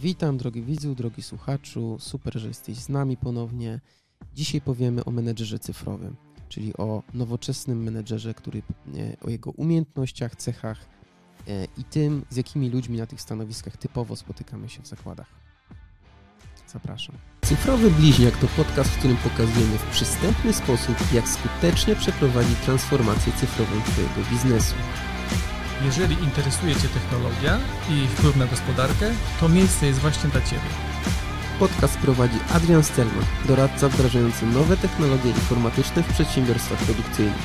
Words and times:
Witam, 0.00 0.38
drogi 0.38 0.62
widzu, 0.62 0.94
drogi 0.94 1.22
słuchaczu. 1.22 1.96
Super, 2.00 2.38
że 2.38 2.48
jesteś 2.48 2.76
z 2.76 2.88
nami 2.88 3.16
ponownie. 3.16 3.80
Dzisiaj 4.34 4.60
powiemy 4.60 5.04
o 5.04 5.10
menedżerze 5.10 5.58
cyfrowym, 5.58 6.16
czyli 6.48 6.76
o 6.76 7.02
nowoczesnym 7.14 7.82
menedżerze, 7.82 8.34
który, 8.34 8.58
e, 8.58 9.16
o 9.20 9.30
jego 9.30 9.50
umiejętnościach, 9.50 10.36
cechach 10.36 10.86
e, 11.48 11.64
i 11.78 11.84
tym, 11.84 12.24
z 12.30 12.36
jakimi 12.36 12.70
ludźmi 12.70 12.98
na 12.98 13.06
tych 13.06 13.20
stanowiskach 13.20 13.76
typowo 13.76 14.16
spotykamy 14.16 14.68
się 14.68 14.82
w 14.82 14.86
zakładach. 14.86 15.28
Zapraszam. 16.66 17.16
Cyfrowy 17.42 17.90
Bliźniak 17.90 18.36
to 18.36 18.46
podcast, 18.46 18.90
w 18.90 18.98
którym 18.98 19.16
pokazujemy 19.16 19.78
w 19.78 19.90
przystępny 19.90 20.52
sposób, 20.52 20.96
jak 21.12 21.28
skutecznie 21.28 21.96
przeprowadzić 21.96 22.58
transformację 22.58 23.32
cyfrową 23.32 23.80
Twojego 23.80 24.30
biznesu. 24.30 24.74
Jeżeli 25.84 26.14
interesuje 26.24 26.74
Cię 26.74 26.88
technologia 26.88 27.58
i 27.90 28.06
wpływ 28.08 28.36
na 28.36 28.46
gospodarkę, 28.46 29.10
to 29.40 29.48
miejsce 29.48 29.86
jest 29.86 29.98
właśnie 29.98 30.30
dla 30.30 30.40
Ciebie. 30.40 30.68
Podcast 31.58 31.98
prowadzi 31.98 32.38
Adrian 32.52 32.84
Stelman, 32.84 33.24
doradca 33.48 33.88
wdrażający 33.88 34.46
nowe 34.46 34.76
technologie 34.76 35.30
informatyczne 35.30 36.02
w 36.02 36.12
przedsiębiorstwach 36.12 36.78
produkcyjnych. 36.78 37.42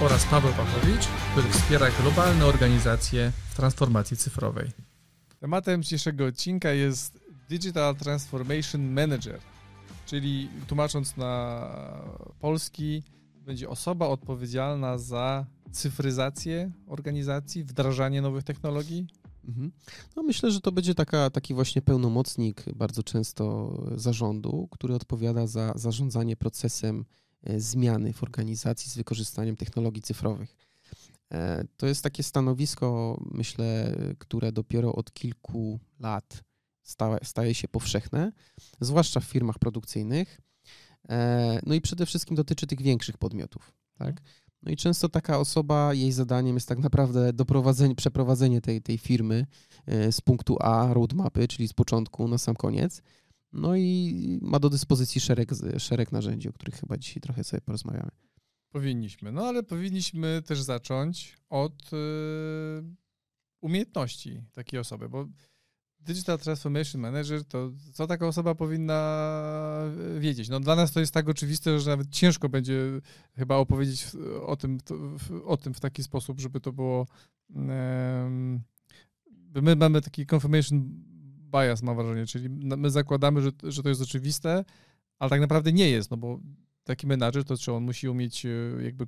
Oraz 0.00 0.24
Paweł 0.24 0.52
Pachowicz, 0.52 1.06
który 1.32 1.48
wspiera 1.48 1.86
globalne 2.02 2.46
organizacje 2.46 3.32
w 3.50 3.54
transformacji 3.54 4.16
cyfrowej. 4.16 4.70
Tematem 5.40 5.82
dzisiejszego 5.82 6.26
odcinka 6.26 6.70
jest 6.70 7.20
Digital 7.48 7.96
Transformation 7.96 8.92
Manager, 8.92 9.40
czyli 10.06 10.48
tłumacząc 10.66 11.16
na 11.16 11.66
polski, 12.40 13.02
będzie 13.34 13.68
osoba 13.68 14.06
odpowiedzialna 14.06 14.98
za 14.98 15.46
cyfryzację 15.72 16.72
organizacji, 16.86 17.64
wdrażanie 17.64 18.22
nowych 18.22 18.44
technologii? 18.44 19.06
Mhm. 19.48 19.72
No 20.16 20.22
myślę, 20.22 20.50
że 20.50 20.60
to 20.60 20.72
będzie 20.72 20.94
taka, 20.94 21.30
taki 21.30 21.54
właśnie 21.54 21.82
pełnomocnik 21.82 22.64
bardzo 22.76 23.02
często 23.02 23.76
zarządu, 23.96 24.68
który 24.70 24.94
odpowiada 24.94 25.46
za 25.46 25.72
zarządzanie 25.76 26.36
procesem 26.36 27.04
e, 27.42 27.60
zmiany 27.60 28.12
w 28.12 28.22
organizacji 28.22 28.90
z 28.90 28.96
wykorzystaniem 28.96 29.56
technologii 29.56 30.02
cyfrowych. 30.02 30.56
E, 31.32 31.64
to 31.76 31.86
jest 31.86 32.02
takie 32.02 32.22
stanowisko, 32.22 33.18
myślę, 33.30 33.96
które 34.18 34.52
dopiero 34.52 34.94
od 34.94 35.12
kilku 35.12 35.80
lat 36.00 36.44
staje, 36.82 37.18
staje 37.22 37.54
się 37.54 37.68
powszechne, 37.68 38.32
zwłaszcza 38.80 39.20
w 39.20 39.24
firmach 39.24 39.58
produkcyjnych. 39.58 40.40
E, 41.08 41.60
no 41.66 41.74
i 41.74 41.80
przede 41.80 42.06
wszystkim 42.06 42.36
dotyczy 42.36 42.66
tych 42.66 42.82
większych 42.82 43.18
podmiotów. 43.18 43.72
Tak? 43.98 44.22
No 44.62 44.72
i 44.72 44.76
często 44.76 45.08
taka 45.08 45.38
osoba, 45.38 45.94
jej 45.94 46.12
zadaniem 46.12 46.56
jest 46.56 46.68
tak 46.68 46.78
naprawdę 46.78 47.32
doprowadzenie, 47.32 47.94
przeprowadzenie 47.94 48.60
tej, 48.60 48.82
tej 48.82 48.98
firmy 48.98 49.46
e, 49.86 50.12
z 50.12 50.20
punktu 50.20 50.56
A 50.60 50.94
roadmapy, 50.94 51.48
czyli 51.48 51.68
z 51.68 51.72
początku 51.72 52.28
na 52.28 52.38
sam 52.38 52.56
koniec. 52.56 53.02
No 53.52 53.76
i 53.76 54.38
ma 54.42 54.58
do 54.58 54.70
dyspozycji 54.70 55.20
szereg, 55.20 55.50
szereg 55.78 56.12
narzędzi, 56.12 56.48
o 56.48 56.52
których 56.52 56.74
chyba 56.74 56.96
dzisiaj 56.96 57.20
trochę 57.20 57.44
sobie 57.44 57.60
porozmawiamy. 57.60 58.10
Powinniśmy, 58.70 59.32
no 59.32 59.46
ale 59.46 59.62
powinniśmy 59.62 60.42
też 60.46 60.62
zacząć 60.62 61.36
od 61.48 61.92
y, 61.92 61.96
umiejętności 63.60 64.42
takiej 64.52 64.80
osoby, 64.80 65.08
bo 65.08 65.28
Digital 66.04 66.38
Transformation 66.38 67.00
Manager, 67.00 67.44
to 67.44 67.70
co 67.92 68.06
taka 68.06 68.26
osoba 68.26 68.54
powinna 68.54 69.20
wiedzieć? 70.18 70.48
No 70.48 70.60
dla 70.60 70.76
nas 70.76 70.92
to 70.92 71.00
jest 71.00 71.14
tak 71.14 71.28
oczywiste, 71.28 71.80
że 71.80 71.90
nawet 71.90 72.10
ciężko 72.10 72.48
będzie 72.48 73.00
chyba 73.36 73.56
opowiedzieć 73.56 74.06
o 74.46 74.56
tym, 74.56 74.78
o 75.44 75.56
tym 75.56 75.74
w 75.74 75.80
taki 75.80 76.02
sposób, 76.02 76.40
żeby 76.40 76.60
to 76.60 76.72
było... 76.72 77.06
My 79.62 79.76
mamy 79.76 80.00
taki 80.00 80.26
confirmation 80.34 81.04
bias, 81.52 81.82
mam 81.82 81.96
wrażenie, 81.96 82.26
czyli 82.26 82.48
my 82.50 82.90
zakładamy, 82.90 83.42
że, 83.42 83.50
że 83.62 83.82
to 83.82 83.88
jest 83.88 84.02
oczywiste, 84.02 84.64
ale 85.18 85.30
tak 85.30 85.40
naprawdę 85.40 85.72
nie 85.72 85.90
jest, 85.90 86.10
no 86.10 86.16
bo 86.16 86.40
taki 86.84 87.06
menadżer, 87.06 87.44
to 87.44 87.56
czy 87.56 87.72
on 87.72 87.82
musi 87.82 88.08
umieć 88.08 88.46
e, 88.46 88.48
jakby 88.82 89.06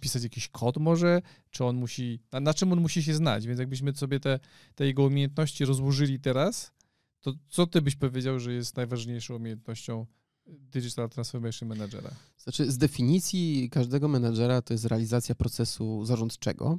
pisać 0.00 0.22
jakiś 0.22 0.48
kod 0.48 0.76
może, 0.76 1.22
czy 1.50 1.64
on 1.64 1.76
musi, 1.76 2.20
na, 2.40 2.54
czym 2.54 2.72
on 2.72 2.80
musi 2.80 3.02
się 3.02 3.14
znać, 3.14 3.46
więc 3.46 3.60
jakbyśmy 3.60 3.94
sobie 3.94 4.20
te, 4.20 4.38
te 4.74 4.86
jego 4.86 5.04
umiejętności 5.04 5.64
rozłożyli 5.64 6.20
teraz, 6.20 6.72
to 7.20 7.32
co 7.48 7.66
ty 7.66 7.82
byś 7.82 7.96
powiedział, 7.96 8.40
że 8.40 8.52
jest 8.52 8.76
najważniejszą 8.76 9.36
umiejętnością 9.36 10.06
Digital 10.46 11.10
Transformation 11.10 11.68
Managera? 11.68 12.10
Znaczy, 12.38 12.72
z 12.72 12.78
definicji 12.78 13.70
każdego 13.70 14.08
menedżera 14.08 14.62
to 14.62 14.74
jest 14.74 14.84
realizacja 14.84 15.34
procesu 15.34 16.04
zarządczego. 16.04 16.78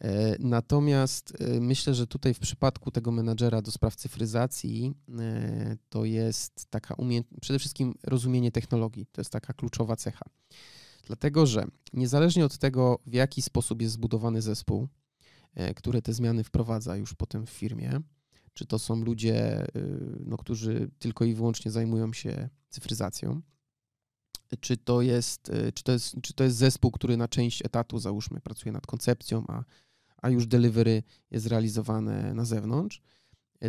E, 0.00 0.36
natomiast 0.38 1.32
e, 1.40 1.60
myślę, 1.60 1.94
że 1.94 2.06
tutaj 2.06 2.34
w 2.34 2.38
przypadku 2.38 2.90
tego 2.90 3.12
menadżera 3.12 3.62
do 3.62 3.70
spraw 3.70 3.96
cyfryzacji 3.96 4.94
e, 5.18 5.76
to 5.88 6.04
jest 6.04 6.66
taka 6.70 6.94
umiejętność, 6.94 7.40
przede 7.40 7.58
wszystkim 7.58 7.94
rozumienie 8.02 8.52
technologii, 8.52 9.06
to 9.12 9.20
jest 9.20 9.30
taka 9.30 9.52
kluczowa 9.52 9.96
cecha. 9.96 10.24
Dlatego, 11.06 11.46
że 11.46 11.66
niezależnie 11.92 12.44
od 12.44 12.58
tego, 12.58 12.98
w 13.06 13.14
jaki 13.14 13.42
sposób 13.42 13.82
jest 13.82 13.94
zbudowany 13.94 14.42
zespół, 14.42 14.88
e, 15.54 15.74
które 15.74 16.02
te 16.02 16.12
zmiany 16.12 16.44
wprowadza 16.44 16.96
już 16.96 17.14
potem 17.14 17.46
w 17.46 17.50
firmie, 17.50 18.00
czy 18.54 18.66
to 18.66 18.78
są 18.78 19.04
ludzie, 19.04 19.62
e, 19.62 19.66
no, 20.20 20.36
którzy 20.36 20.90
tylko 20.98 21.24
i 21.24 21.34
wyłącznie 21.34 21.70
zajmują 21.70 22.12
się 22.12 22.48
cyfryzacją, 22.68 23.42
czy 24.60 24.76
to 24.76 25.02
jest, 25.02 25.50
e, 25.50 25.72
czy 25.72 25.84
to 25.84 25.92
jest, 25.92 26.16
czy 26.22 26.34
to 26.34 26.44
jest 26.44 26.56
zespół, 26.56 26.90
który 26.90 27.16
na 27.16 27.28
część 27.28 27.64
etatu, 27.64 27.98
załóżmy, 27.98 28.40
pracuje 28.40 28.72
nad 28.72 28.86
koncepcją, 28.86 29.44
a, 29.48 29.64
a 30.22 30.30
już 30.30 30.46
delivery 30.46 31.02
jest 31.30 31.46
realizowane 31.46 32.34
na 32.34 32.44
zewnątrz, 32.44 33.02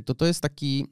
to 0.06 0.16
to 0.16 0.26
jest 0.26 0.42
taki, 0.42 0.88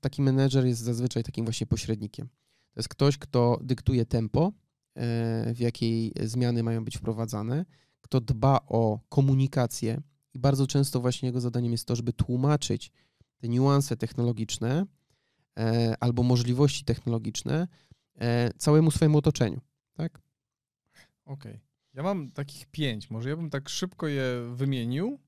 taki 0.00 0.22
menedżer 0.22 0.66
jest 0.66 0.80
zazwyczaj 0.80 1.22
takim 1.22 1.44
właśnie 1.44 1.66
pośrednikiem. 1.66 2.28
To 2.74 2.80
jest 2.80 2.88
ktoś, 2.88 3.18
kto 3.18 3.58
dyktuje 3.62 4.06
tempo, 4.06 4.52
w 5.54 5.56
jakiej 5.58 6.12
zmiany 6.22 6.62
mają 6.62 6.84
być 6.84 6.98
wprowadzane, 6.98 7.64
kto 8.00 8.20
dba 8.20 8.60
o 8.66 9.00
komunikację 9.08 10.02
i 10.34 10.38
bardzo 10.38 10.66
często 10.66 11.00
właśnie 11.00 11.26
jego 11.26 11.40
zadaniem 11.40 11.72
jest 11.72 11.86
to, 11.86 11.96
żeby 11.96 12.12
tłumaczyć 12.12 12.92
te 13.38 13.48
niuanse 13.48 13.96
technologiczne 13.96 14.86
e, 15.58 15.94
albo 16.00 16.22
możliwości 16.22 16.84
technologiczne 16.84 17.68
e, 18.14 18.50
całemu 18.58 18.90
swojemu 18.90 19.18
otoczeniu, 19.18 19.60
tak? 19.94 20.22
Okej. 21.24 21.52
Okay. 21.52 21.60
Ja 21.94 22.02
mam 22.02 22.30
takich 22.30 22.66
pięć, 22.66 23.10
może 23.10 23.28
ja 23.28 23.36
bym 23.36 23.50
tak 23.50 23.68
szybko 23.68 24.08
je 24.08 24.24
wymienił, 24.54 25.20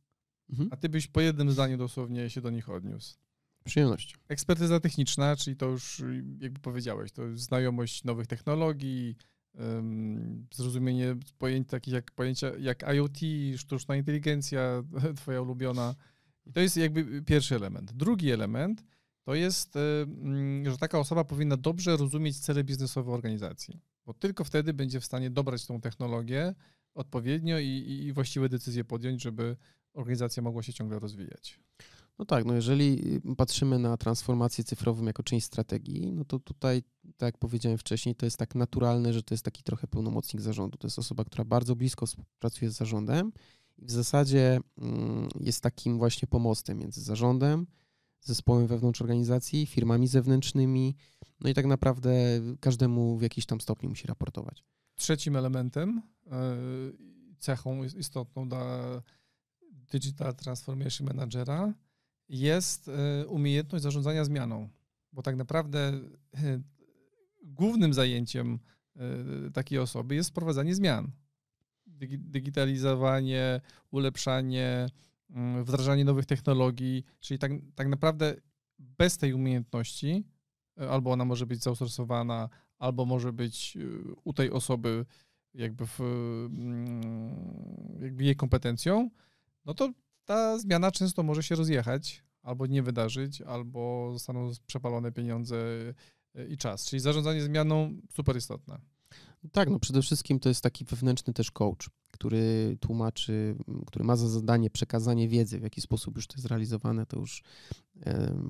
mhm. 0.50 0.68
a 0.72 0.76
ty 0.76 0.88
byś 0.88 1.06
po 1.06 1.20
jednym 1.20 1.50
zdaniu 1.50 1.76
dosłownie 1.76 2.30
się 2.30 2.40
do 2.40 2.50
nich 2.50 2.68
odniósł. 2.68 3.16
Przyjemność. 3.64 4.16
Ekspertyza 4.28 4.80
techniczna, 4.80 5.36
czyli 5.36 5.56
to 5.56 5.66
już 5.66 6.02
jakby 6.38 6.60
powiedziałeś, 6.60 7.12
to 7.12 7.22
znajomość 7.36 8.04
nowych 8.04 8.26
technologii, 8.26 9.16
zrozumienie 10.54 11.16
pojęć 11.38 11.68
takich 11.68 11.94
jak 11.94 12.10
pojęcia 12.10 12.52
jak 12.58 12.82
IoT, 12.82 13.18
sztuczna 13.56 13.96
inteligencja, 13.96 14.82
twoja 15.16 15.42
ulubiona. 15.42 15.94
I 16.46 16.52
to 16.52 16.60
jest 16.60 16.76
jakby 16.76 17.22
pierwszy 17.22 17.54
element. 17.54 17.92
Drugi 17.92 18.30
element 18.30 18.84
to 19.24 19.34
jest, 19.34 19.74
że 20.64 20.78
taka 20.78 20.98
osoba 20.98 21.24
powinna 21.24 21.56
dobrze 21.56 21.96
rozumieć 21.96 22.38
cele 22.40 22.64
biznesowe 22.64 23.12
organizacji, 23.12 23.80
bo 24.06 24.14
tylko 24.14 24.44
wtedy 24.44 24.74
będzie 24.74 25.00
w 25.00 25.04
stanie 25.04 25.30
dobrać 25.30 25.66
tą 25.66 25.80
technologię 25.80 26.54
odpowiednio 26.94 27.58
i, 27.58 28.02
i 28.06 28.12
właściwe 28.12 28.48
decyzje 28.48 28.84
podjąć, 28.84 29.22
żeby 29.22 29.56
organizacja 29.94 30.42
mogła 30.42 30.62
się 30.62 30.72
ciągle 30.72 30.98
rozwijać. 30.98 31.60
No 32.18 32.24
tak, 32.24 32.44
no 32.44 32.54
jeżeli 32.54 33.20
patrzymy 33.36 33.78
na 33.78 33.96
transformację 33.96 34.64
cyfrową 34.64 35.04
jako 35.04 35.22
część 35.22 35.46
strategii, 35.46 36.12
no 36.12 36.24
to 36.24 36.38
tutaj, 36.38 36.82
tak 37.16 37.26
jak 37.26 37.38
powiedziałem 37.38 37.78
wcześniej, 37.78 38.14
to 38.14 38.26
jest 38.26 38.36
tak 38.36 38.54
naturalne, 38.54 39.12
że 39.12 39.22
to 39.22 39.34
jest 39.34 39.44
taki 39.44 39.62
trochę 39.62 39.86
pełnomocnik 39.86 40.42
zarządu. 40.42 40.78
To 40.78 40.86
jest 40.86 40.98
osoba, 40.98 41.24
która 41.24 41.44
bardzo 41.44 41.76
blisko 41.76 42.06
pracuje 42.38 42.70
z 42.70 42.76
zarządem 42.76 43.32
i 43.78 43.86
w 43.86 43.90
zasadzie 43.90 44.60
mm, 44.78 45.28
jest 45.40 45.60
takim 45.60 45.98
właśnie 45.98 46.28
pomostem 46.28 46.78
między 46.78 47.02
zarządem, 47.02 47.66
zespołem 48.20 48.66
wewnątrz 48.66 49.02
organizacji, 49.02 49.66
firmami 49.66 50.08
zewnętrznymi, 50.08 50.96
no 51.40 51.50
i 51.50 51.54
tak 51.54 51.66
naprawdę 51.66 52.40
każdemu 52.60 53.18
w 53.18 53.22
jakiś 53.22 53.46
tam 53.46 53.60
stopniu 53.60 53.88
musi 53.88 54.06
raportować. 54.06 54.64
Trzecim 54.96 55.36
elementem, 55.36 56.02
e, 56.26 56.56
cechą 57.38 57.84
istotną 57.84 58.48
dla 58.48 59.02
Digital 59.92 60.34
Transformation 60.34 61.06
Managera 61.06 61.74
jest 62.28 62.88
e, 62.88 63.26
umiejętność 63.26 63.82
zarządzania 63.82 64.24
zmianą, 64.24 64.68
bo 65.12 65.22
tak 65.22 65.36
naprawdę 65.36 65.78
e, 65.88 66.60
głównym 67.42 67.94
zajęciem 67.94 68.58
e, 68.96 69.50
takiej 69.50 69.78
osoby 69.78 70.14
jest 70.14 70.30
wprowadzanie 70.30 70.74
zmian. 70.74 71.10
Digitalizowanie, 72.18 73.60
ulepszanie, 73.90 74.86
mm, 75.30 75.64
wdrażanie 75.64 76.04
nowych 76.04 76.26
technologii, 76.26 77.04
czyli 77.20 77.38
tak, 77.38 77.52
tak 77.74 77.88
naprawdę 77.88 78.36
bez 78.78 79.18
tej 79.18 79.32
umiejętności, 79.32 80.24
albo 80.76 81.12
ona 81.12 81.24
może 81.24 81.46
być 81.46 81.62
zaosourcowana, 81.62 82.48
albo 82.78 83.04
może 83.04 83.32
być 83.32 83.78
u 84.24 84.32
tej 84.32 84.50
osoby 84.50 85.06
jakby, 85.54 85.86
w, 85.86 86.00
mm, 86.00 87.98
jakby 88.00 88.24
jej 88.24 88.36
kompetencją, 88.36 89.10
no 89.64 89.74
to 89.74 89.92
ta 90.24 90.58
zmiana 90.58 90.90
często 90.90 91.22
może 91.22 91.42
się 91.42 91.54
rozjechać 91.54 92.24
albo 92.42 92.66
nie 92.66 92.82
wydarzyć, 92.82 93.42
albo 93.42 94.10
zostaną 94.12 94.50
przepalone 94.66 95.12
pieniądze 95.12 95.56
i 96.48 96.56
czas. 96.56 96.86
Czyli 96.86 97.00
zarządzanie 97.00 97.42
zmianą 97.42 97.96
super 98.12 98.36
istotne. 98.36 98.78
Tak, 99.52 99.70
no 99.70 99.78
przede 99.78 100.02
wszystkim 100.02 100.40
to 100.40 100.48
jest 100.48 100.60
taki 100.60 100.84
wewnętrzny 100.84 101.32
też 101.32 101.50
coach, 101.50 101.88
który 102.10 102.76
tłumaczy, 102.80 103.56
który 103.86 104.04
ma 104.04 104.16
za 104.16 104.28
zadanie 104.28 104.70
przekazanie 104.70 105.28
wiedzy, 105.28 105.58
w 105.58 105.62
jaki 105.62 105.80
sposób 105.80 106.16
już 106.16 106.26
to 106.26 106.34
jest 106.36 106.46
realizowane, 106.46 107.06
to 107.06 107.18
już 107.18 107.42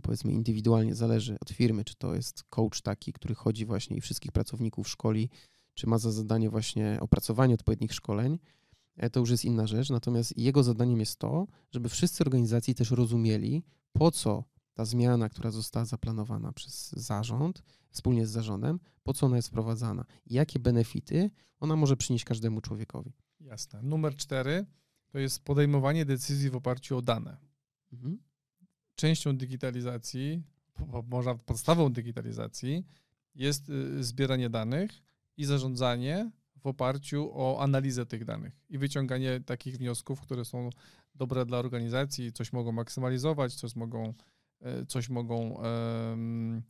powiedzmy 0.03 0.33
indywidualnie 0.33 0.95
zależy 0.95 1.37
od 1.41 1.51
firmy, 1.51 1.85
czy 1.85 1.95
to 1.95 2.15
jest 2.15 2.43
coach 2.43 2.81
taki, 2.83 3.13
który 3.13 3.35
chodzi 3.35 3.67
właśnie 3.67 3.97
i 3.97 4.01
wszystkich 4.01 4.33
pracowników 4.33 4.89
szkoli, 4.89 5.31
czy 5.75 5.87
ma 5.87 5.99
za 5.99 6.13
zadanie 6.13 6.51
właśnie 6.51 6.99
opracowanie 7.01 7.55
odpowiednich 7.55 7.95
szkoleń, 7.95 8.33
e, 8.35 8.39
to 9.13 9.21
już 9.21 9.31
jest 9.31 9.45
inna 9.45 9.67
rzecz. 9.67 9.91
Natomiast 9.91 10.39
jego 10.39 10.63
zadaniem 10.63 11.01
jest 11.01 11.19
to, 11.19 11.47
żeby 11.71 11.89
wszyscy 11.89 12.25
organizacji 12.25 12.75
też 12.75 12.91
rozumieli, 12.91 13.65
po 13.93 14.11
co 14.11 14.45
ta 14.75 14.85
zmiana, 14.85 15.29
która 15.29 15.51
została 15.51 15.85
zaplanowana 15.85 16.53
przez 16.53 16.93
zarząd, 16.93 17.63
wspólnie 17.91 18.27
z 18.27 18.31
zarządem, 18.31 18.81
po 19.03 19.15
co 19.15 19.27
ona 19.27 19.37
jest 19.37 19.49
wprowadzana 19.49 20.05
i 20.27 20.35
jakie 20.35 20.59
benefity 20.59 21.31
ona 21.61 21.77
może 21.77 21.97
przynieść 21.97 22.25
każdemu 22.25 22.61
człowiekowi. 22.61 23.13
Jasne. 23.41 23.83
Numer 23.83 24.17
cztery 24.17 24.67
to 25.09 25.19
jest 25.19 25.45
podejmowanie 25.45 26.05
decyzji 26.05 26.51
w 26.51 26.57
oparciu 26.57 26.99
o 26.99 27.03
dane. 27.03 27.37
Mhm. 27.93 28.19
Częścią 28.95 29.37
digitalizacji, 29.37 30.43
może 31.11 31.35
podstawą 31.35 31.93
digitalizacji 31.93 32.87
jest 33.35 33.71
y, 33.71 34.05
zbieranie 34.05 34.51
danych 34.51 34.91
i 35.37 35.45
zarządzanie 35.45 36.31
w 36.65 36.67
oparciu 36.67 37.31
o 37.33 37.61
analizę 37.61 38.07
tych 38.07 38.25
danych 38.25 38.53
i 38.69 38.79
wyciąganie 38.79 39.41
takich 39.41 39.77
wniosków, 39.77 40.21
które 40.21 40.45
są 40.45 40.71
dobre 41.15 41.47
dla 41.47 41.59
organizacji, 41.59 42.33
coś 42.33 42.53
mogą 42.53 42.73
maksymalizować, 42.73 43.55
coś 43.55 43.77
mogą, 43.77 44.15
e, 44.61 44.87
coś 44.87 45.09
mogą 45.09 45.51
um, 45.51 46.63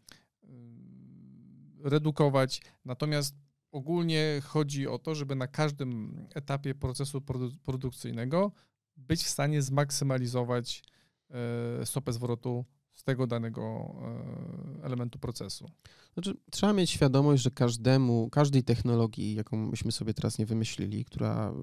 redukować. 1.83 2.63
Natomiast 2.85 3.35
ogólnie 3.73 4.41
chodzi 4.45 4.89
o 4.89 4.99
to, 4.99 5.15
żeby 5.15 5.35
na 5.35 5.47
każdym 5.47 6.17
etapie 6.35 6.75
procesu 6.75 7.21
produ 7.21 7.51
produkcyjnego 7.63 8.53
być 8.97 9.23
w 9.23 9.29
stanie 9.29 9.63
zmaksymalizować 9.63 10.83
e, 11.31 11.87
stopę 11.87 12.13
zwrotu 12.13 12.65
z 12.95 13.05
tego 13.05 13.27
danego 13.27 13.95
e, 14.81 14.85
elementu 14.85 15.19
procesu. 15.19 15.71
Znaczy, 16.15 16.35
trzeba 16.51 16.73
mieć 16.73 16.91
świadomość, 16.91 17.43
że 17.43 17.51
każdemu, 17.51 18.31
każdej 18.31 18.65
technologii, 18.65 19.35
jaką 19.35 19.57
myśmy 19.57 19.93
sobie 19.93 20.15
teraz 20.15 20.39
nie 20.39 20.47
wymyślili, 20.47 21.05
która 21.05 21.55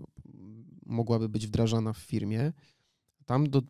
mogłaby 0.86 1.30
być 1.30 1.48
wdrażana 1.48 1.94
w 1.94 1.98
firmie, 1.98 2.54
tam 3.26 3.50
do, 3.50 3.62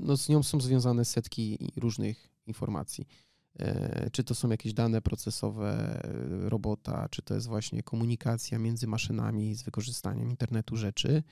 no 0.00 0.16
z 0.16 0.28
nią 0.28 0.42
są 0.42 0.60
związane 0.60 1.04
setki 1.04 1.58
różnych 1.76 2.30
informacji. 2.46 3.06
E, 3.58 4.10
czy 4.10 4.24
to 4.24 4.34
są 4.34 4.50
jakieś 4.50 4.72
dane 4.72 5.02
procesowe 5.02 6.00
e, 6.04 6.48
robota, 6.48 7.08
czy 7.10 7.22
to 7.22 7.34
jest 7.34 7.46
właśnie 7.46 7.82
komunikacja 7.82 8.58
między 8.58 8.86
maszynami 8.86 9.54
z 9.54 9.62
wykorzystaniem 9.62 10.30
internetu 10.30 10.76
rzeczy, 10.76 11.22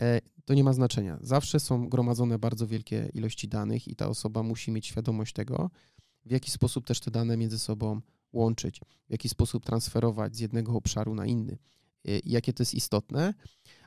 e, 0.00 0.20
to 0.44 0.54
nie 0.54 0.64
ma 0.64 0.72
znaczenia. 0.72 1.18
Zawsze 1.20 1.60
są 1.60 1.88
gromadzone 1.88 2.38
bardzo 2.38 2.66
wielkie 2.66 3.10
ilości 3.14 3.48
danych 3.48 3.88
i 3.88 3.96
ta 3.96 4.08
osoba 4.08 4.42
musi 4.42 4.70
mieć 4.70 4.86
świadomość 4.86 5.32
tego, 5.32 5.70
w 6.28 6.30
jaki 6.30 6.50
sposób 6.50 6.86
też 6.86 7.00
te 7.00 7.10
dane 7.10 7.36
między 7.36 7.58
sobą 7.58 8.00
łączyć, 8.32 8.80
w 9.08 9.10
jaki 9.10 9.28
sposób 9.28 9.64
transferować 9.64 10.36
z 10.36 10.40
jednego 10.40 10.72
obszaru 10.72 11.14
na 11.14 11.26
inny, 11.26 11.58
jakie 12.24 12.52
to 12.52 12.62
jest 12.62 12.74
istotne. 12.74 13.34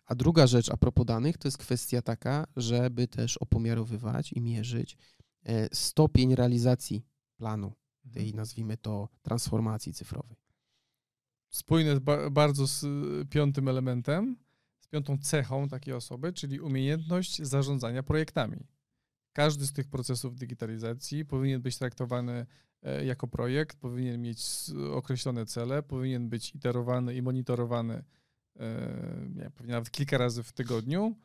A 0.05 0.15
druga 0.15 0.47
rzecz 0.47 0.69
a 0.69 0.77
propos 0.77 1.05
danych 1.05 1.37
to 1.37 1.47
jest 1.47 1.57
kwestia 1.57 2.01
taka, 2.01 2.47
żeby 2.55 3.07
też 3.07 3.37
opomiarowywać 3.37 4.33
i 4.33 4.41
mierzyć 4.41 4.97
stopień 5.73 6.35
realizacji 6.35 7.05
planu, 7.37 7.73
tej 8.13 8.23
mhm. 8.23 8.35
nazwijmy 8.35 8.77
to 8.77 9.09
transformacji 9.21 9.93
cyfrowej. 9.93 10.37
Spójne 11.49 11.99
ba 11.99 12.29
bardzo 12.29 12.67
z 12.67 12.83
y, 12.83 13.25
piątym 13.29 13.67
elementem, 13.67 14.37
z 14.79 14.87
piątą 14.87 15.17
cechą 15.17 15.69
takiej 15.69 15.93
osoby, 15.93 16.33
czyli 16.33 16.59
umiejętność 16.59 17.41
zarządzania 17.41 18.03
projektami. 18.03 18.57
Każdy 19.33 19.67
z 19.67 19.73
tych 19.73 19.87
procesów 19.87 20.35
digitalizacji 20.35 21.25
powinien 21.25 21.61
być 21.61 21.77
traktowany 21.77 22.45
e, 22.81 23.05
jako 23.05 23.27
projekt, 23.27 23.77
powinien 23.77 24.21
mieć 24.21 24.45
określone 24.93 25.45
cele, 25.45 25.83
powinien 25.83 26.29
być 26.29 26.55
iterowany 26.55 27.15
i 27.15 27.21
monitorowany 27.21 28.03
e, 28.59 29.27
nie, 29.35 29.51
pewnie 29.51 29.73
nawet 29.73 29.91
kilka 29.91 30.17
razy 30.17 30.43
w 30.43 30.51
tygodniu. 30.51 31.15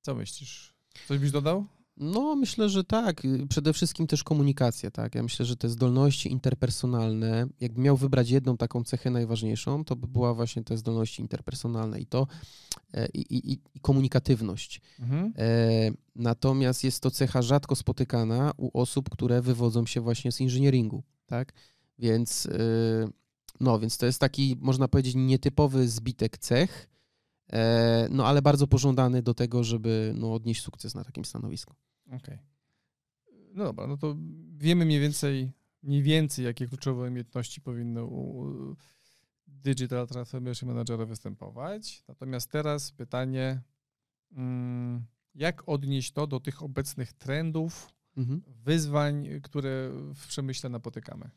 Co 0.00 0.14
myślisz? 0.14 0.74
Coś 1.08 1.18
byś 1.18 1.30
dodał? 1.30 1.66
No, 1.96 2.36
myślę, 2.36 2.68
że 2.68 2.84
tak. 2.84 3.22
Przede 3.48 3.72
wszystkim 3.72 4.06
też 4.06 4.24
komunikacja, 4.24 4.90
tak. 4.90 5.14
Ja 5.14 5.22
myślę, 5.22 5.46
że 5.46 5.56
te 5.56 5.68
zdolności 5.68 6.32
interpersonalne, 6.32 7.46
jakbym 7.60 7.84
miał 7.84 7.96
wybrać 7.96 8.30
jedną 8.30 8.56
taką 8.56 8.84
cechę 8.84 9.10
najważniejszą, 9.10 9.84
to 9.84 9.96
by 9.96 10.06
była 10.06 10.34
właśnie 10.34 10.64
te 10.64 10.76
zdolności 10.76 11.22
interpersonalne 11.22 12.00
i 12.00 12.06
to 12.06 12.26
e, 12.94 13.08
i, 13.14 13.36
i, 13.36 13.52
i 13.74 13.80
komunikatywność. 13.80 14.80
Mhm. 15.00 15.32
E, 15.38 15.90
natomiast 16.16 16.84
jest 16.84 17.02
to 17.02 17.10
cecha 17.10 17.42
rzadko 17.42 17.76
spotykana 17.76 18.52
u 18.56 18.80
osób, 18.80 19.10
które 19.10 19.42
wywodzą 19.42 19.86
się 19.86 20.00
właśnie 20.00 20.32
z 20.32 20.40
inżynieringu, 20.40 21.02
tak. 21.26 21.52
Więc, 21.98 22.46
e, 22.46 22.58
no, 23.60 23.78
więc 23.78 23.98
to 23.98 24.06
jest 24.06 24.18
taki, 24.18 24.56
można 24.60 24.88
powiedzieć, 24.88 25.14
nietypowy 25.14 25.88
zbitek 25.88 26.38
cech, 26.38 26.88
no 28.10 28.26
ale 28.26 28.42
bardzo 28.42 28.66
pożądany 28.66 29.22
do 29.22 29.34
tego, 29.34 29.64
żeby 29.64 30.12
no, 30.16 30.34
odnieść 30.34 30.62
sukces 30.62 30.94
na 30.94 31.04
takim 31.04 31.24
stanowisku. 31.24 31.74
Okej. 32.06 32.18
Okay. 32.18 32.38
No 33.54 33.64
dobra, 33.64 33.86
no 33.86 33.96
to 33.96 34.16
wiemy 34.56 34.84
mniej 34.84 35.00
więcej, 35.00 35.52
mniej 35.82 36.02
więcej, 36.02 36.44
jakie 36.44 36.66
kluczowe 36.68 37.08
umiejętności 37.08 37.60
powinny 37.60 38.04
u 38.04 38.46
Digital 39.46 40.06
Transformation 40.06 40.68
Managera 40.68 41.06
występować. 41.06 42.04
Natomiast 42.08 42.50
teraz 42.50 42.92
pytanie, 42.92 43.62
mm, 44.32 45.06
jak 45.34 45.68
odnieść 45.68 46.12
to 46.12 46.26
do 46.26 46.40
tych 46.40 46.62
obecnych 46.62 47.12
trendów, 47.12 47.92
mhm. 48.16 48.42
wyzwań, 48.46 49.28
które 49.42 49.90
w 50.14 50.26
przemyśle 50.26 50.70
napotykamy? 50.70 51.30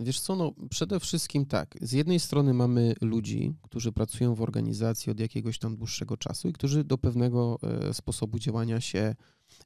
Wiesz 0.00 0.20
co, 0.20 0.36
no 0.36 0.52
przede 0.70 1.00
wszystkim 1.00 1.46
tak. 1.46 1.74
Z 1.80 1.92
jednej 1.92 2.20
strony 2.20 2.54
mamy 2.54 2.94
ludzi, 3.00 3.54
którzy 3.62 3.92
pracują 3.92 4.34
w 4.34 4.42
organizacji 4.42 5.12
od 5.12 5.20
jakiegoś 5.20 5.58
tam 5.58 5.76
dłuższego 5.76 6.16
czasu 6.16 6.48
i 6.48 6.52
którzy 6.52 6.84
do 6.84 6.98
pewnego 6.98 7.58
e, 7.62 7.94
sposobu 7.94 8.38
działania 8.38 8.80
się 8.80 9.14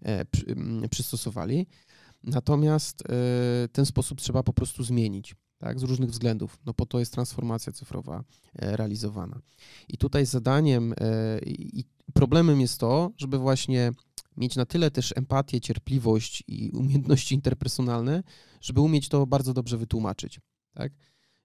E, 0.02 0.24
przystosowali. 0.90 1.66
Natomiast 2.24 3.02
e, 3.02 3.68
ten 3.72 3.86
sposób 3.86 4.20
trzeba 4.20 4.42
po 4.42 4.52
prostu 4.52 4.84
zmienić. 4.84 5.34
Tak, 5.62 5.80
z 5.80 5.82
różnych 5.82 6.10
względów. 6.10 6.58
No 6.66 6.74
po 6.74 6.86
to 6.86 6.98
jest 6.98 7.12
transformacja 7.12 7.72
cyfrowa 7.72 8.24
e, 8.54 8.76
realizowana. 8.76 9.40
I 9.88 9.98
tutaj 9.98 10.26
zadaniem 10.26 10.94
i 11.46 11.84
problemem 12.14 12.60
jest 12.60 12.78
to, 12.78 13.10
żeby 13.18 13.38
właśnie 13.38 13.92
mieć 14.36 14.56
na 14.56 14.66
tyle 14.66 14.90
też 14.90 15.12
empatię, 15.16 15.60
cierpliwość 15.60 16.44
i 16.48 16.70
umiejętności 16.70 17.34
interpersonalne, 17.34 18.22
żeby 18.60 18.80
umieć 18.80 19.08
to 19.08 19.26
bardzo 19.26 19.54
dobrze 19.54 19.78
wytłumaczyć. 19.78 20.40
Tak? 20.74 20.92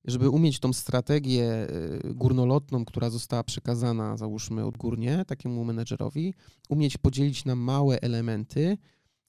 żeby 0.08 0.30
umieć 0.30 0.60
tą 0.60 0.74
strategię 0.74 1.46
e, 1.46 1.68
górnolotną, 2.14 2.86
która 2.86 3.10
została 3.10 3.44
przekazana, 3.44 4.18
załóżmy 4.18 4.66
odgórnie, 4.66 5.26
takiemu 5.28 5.66
menedżerowi, 5.66 6.34
umieć 6.70 6.98
podzielić 6.98 7.46
na 7.46 7.56
małe 7.56 8.02
elementy 8.02 8.78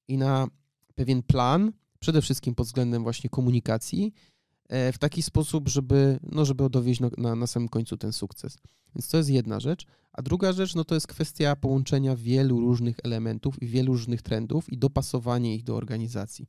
i 0.09 0.19
na 0.19 0.49
pewien 0.95 1.23
plan, 1.23 1.73
przede 1.99 2.23
wszystkim 2.23 2.55
pod 2.55 2.67
względem 2.67 3.03
właśnie 3.03 3.31
komunikacji, 3.31 4.13
e, 4.15 4.38
w 4.69 4.99
taki 4.99 5.23
sposób, 5.23 5.69
żeby, 5.69 6.19
no, 6.23 6.45
żeby 6.45 6.71
dowieść 6.71 7.01
na, 7.01 7.11
na, 7.19 7.35
na 7.35 7.47
samym 7.47 7.69
końcu 7.69 7.97
ten 7.97 8.13
sukces. 8.13 8.59
Więc 8.95 9.09
to 9.09 9.17
jest 9.17 9.31
jedna 9.31 9.61
rzecz. 9.61 9.87
A 10.13 10.23
druga 10.23 10.53
rzecz, 10.53 10.75
no 10.75 10.85
to 10.85 10.95
jest 10.95 11.07
kwestia 11.07 11.57
połączenia 11.57 12.17
wielu 12.17 12.61
różnych 12.61 12.97
elementów 13.05 13.63
i 13.63 13.67
wielu 13.67 13.93
różnych 13.93 14.23
trendów 14.23 14.73
i 14.73 14.79
dopasowanie 14.79 15.55
ich 15.55 15.65
do 15.65 15.77
organizacji. 15.77 16.47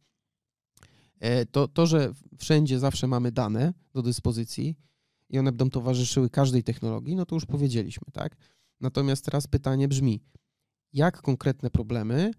E, 1.19 1.45
to, 1.45 1.67
to, 1.67 1.87
że 1.87 2.13
wszędzie 2.37 2.79
zawsze 2.79 3.07
mamy 3.07 3.31
dane 3.31 3.73
do 3.93 4.01
dyspozycji 4.01 4.75
i 5.29 5.39
one 5.39 5.51
będą 5.51 5.69
towarzyszyły 5.69 6.29
każdej 6.29 6.63
technologii, 6.63 7.15
no 7.15 7.25
to 7.25 7.35
już 7.35 7.45
powiedzieliśmy, 7.45 8.07
tak? 8.13 8.35
Natomiast 8.81 9.25
teraz 9.25 9.47
pytanie 9.47 9.87
brzmi, 9.87 10.21
jak 10.93 11.21
konkretne 11.21 11.69
problemy, 11.69 12.31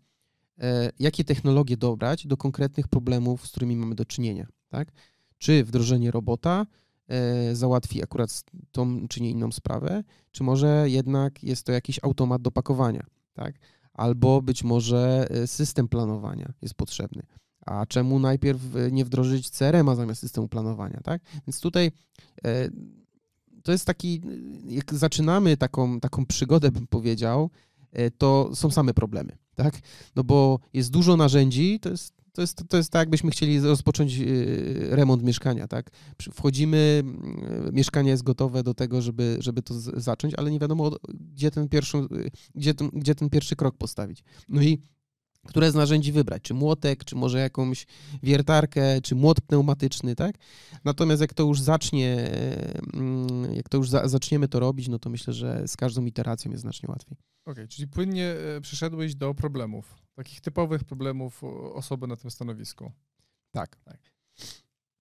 e, 0.59 0.91
jakie 0.99 1.25
technologie 1.25 1.77
dobrać 1.77 2.27
do 2.27 2.37
konkretnych 2.37 2.89
problemów, 2.89 3.47
z 3.47 3.51
którymi 3.51 3.77
mamy 3.77 3.95
do 3.95 4.05
czynienia, 4.05 4.47
tak? 4.69 4.93
Czy 5.41 5.65
wdrożenie 5.65 6.11
robota 6.11 6.67
e, 7.09 7.55
załatwi 7.57 8.03
akurat 8.03 8.43
tą 8.73 9.09
czy 9.09 9.23
nie 9.23 9.31
inną 9.31 9.53
sprawę, 9.53 10.05
czy 10.33 10.43
może 10.43 10.85
jednak 10.91 11.43
jest 11.43 11.67
to 11.67 11.73
jakiś 11.73 12.01
automat 12.03 12.43
do 12.43 12.51
pakowania, 12.51 13.07
tak? 13.35 13.55
Albo 13.93 14.43
być 14.43 14.65
może 14.65 15.27
system 15.47 15.89
planowania 15.89 16.53
jest 16.63 16.75
potrzebny 16.75 17.23
a 17.67 17.87
czemu 17.87 18.19
najpierw 18.19 18.77
e, 18.77 18.91
nie 18.91 19.05
wdrożyć 19.05 19.51
CRM-a 19.51 19.95
zamiast 19.95 20.21
systemu 20.21 20.49
planowania, 20.49 21.01
tak? 21.05 21.23
Więc 21.47 21.61
tutaj 21.61 21.93
e, 22.45 22.69
to 23.63 23.73
jest 23.73 23.87
taki, 23.87 24.21
jak 24.69 24.95
zaczynamy 24.95 25.57
taką, 25.57 26.01
taką 26.01 26.27
przygodę, 26.27 26.71
bym 26.71 26.87
powiedział, 26.87 27.51
to 28.19 28.51
są 28.55 28.71
same 28.71 28.95
problemy, 28.95 29.39
tak? 29.55 29.81
No 30.17 30.25
bo 30.25 30.59
jest 30.73 30.91
dużo 30.91 31.17
narzędzi, 31.17 31.81
to 31.81 31.91
jest 31.91 32.20
to 32.33 32.41
jest, 32.41 32.65
to 32.69 32.77
jest 32.77 32.93
tak, 32.93 33.01
jakbyśmy 33.01 33.31
chcieli 33.31 33.61
rozpocząć 33.61 34.19
y, 34.19 34.89
remont 34.91 35.23
mieszkania, 35.23 35.69
tak? 35.69 35.91
Wchodzimy, 36.33 37.03
y, 37.69 37.73
mieszkanie 37.73 38.11
jest 38.11 38.23
gotowe 38.23 38.63
do 38.63 38.75
tego, 38.75 39.03
żeby, 39.03 39.37
żeby 39.41 39.63
to 39.63 39.75
zacząć, 39.81 40.35
ale 40.35 40.51
nie 40.51 40.59
wiadomo, 40.59 40.91
gdzie 41.09 41.51
ten, 41.51 41.69
pierwszy, 41.69 41.99
gdzie, 42.55 42.75
ten, 42.75 42.89
gdzie 42.93 43.15
ten 43.15 43.31
pierwszy 43.31 43.57
krok 43.57 43.77
postawić. 43.77 44.25
No 44.49 44.63
i 44.63 44.83
które 45.47 45.71
z 45.71 45.75
narzędzi 45.75 46.13
wybrać, 46.13 46.43
czy 46.43 46.55
młotek, 46.55 47.05
czy 47.05 47.17
może 47.17 47.39
jakąś 47.39 47.87
wiertarkę, 48.23 49.01
czy 49.01 49.15
młot 49.15 49.41
pneumatyczny, 49.41 50.17
tak? 50.17 50.37
Natomiast 50.85 51.21
jak 51.21 51.35
to 51.35 51.43
już 51.43 51.61
zacznie, 51.61 52.31
mm, 52.95 53.55
jak 53.55 53.69
to 53.69 53.77
już 53.77 53.89
za, 53.89 54.09
zaczniemy 54.09 54.49
to 54.49 54.61
robić, 54.61 54.89
no 54.89 54.99
to 54.99 55.11
myślę, 55.11 55.33
że 55.33 55.69
z 55.69 55.77
każdą 55.77 56.05
iteracją 56.05 56.51
jest 56.51 56.61
znacznie 56.61 56.89
łatwiej. 56.89 57.17
Okej, 57.45 57.53
okay, 57.53 57.69
czyli 57.69 57.89
płynnie 57.89 58.27
e, 58.27 58.61
przeszedłeś 58.61 59.15
do 59.15 59.35
problemów, 59.35 60.00
takich 60.15 60.41
typowych 60.41 60.85
problemów 60.85 61.45
osoby 61.75 62.07
na 62.07 62.17
tym 62.17 62.31
stanowisku. 62.31 62.93
Tak. 63.51 63.77
tak. 63.77 64.01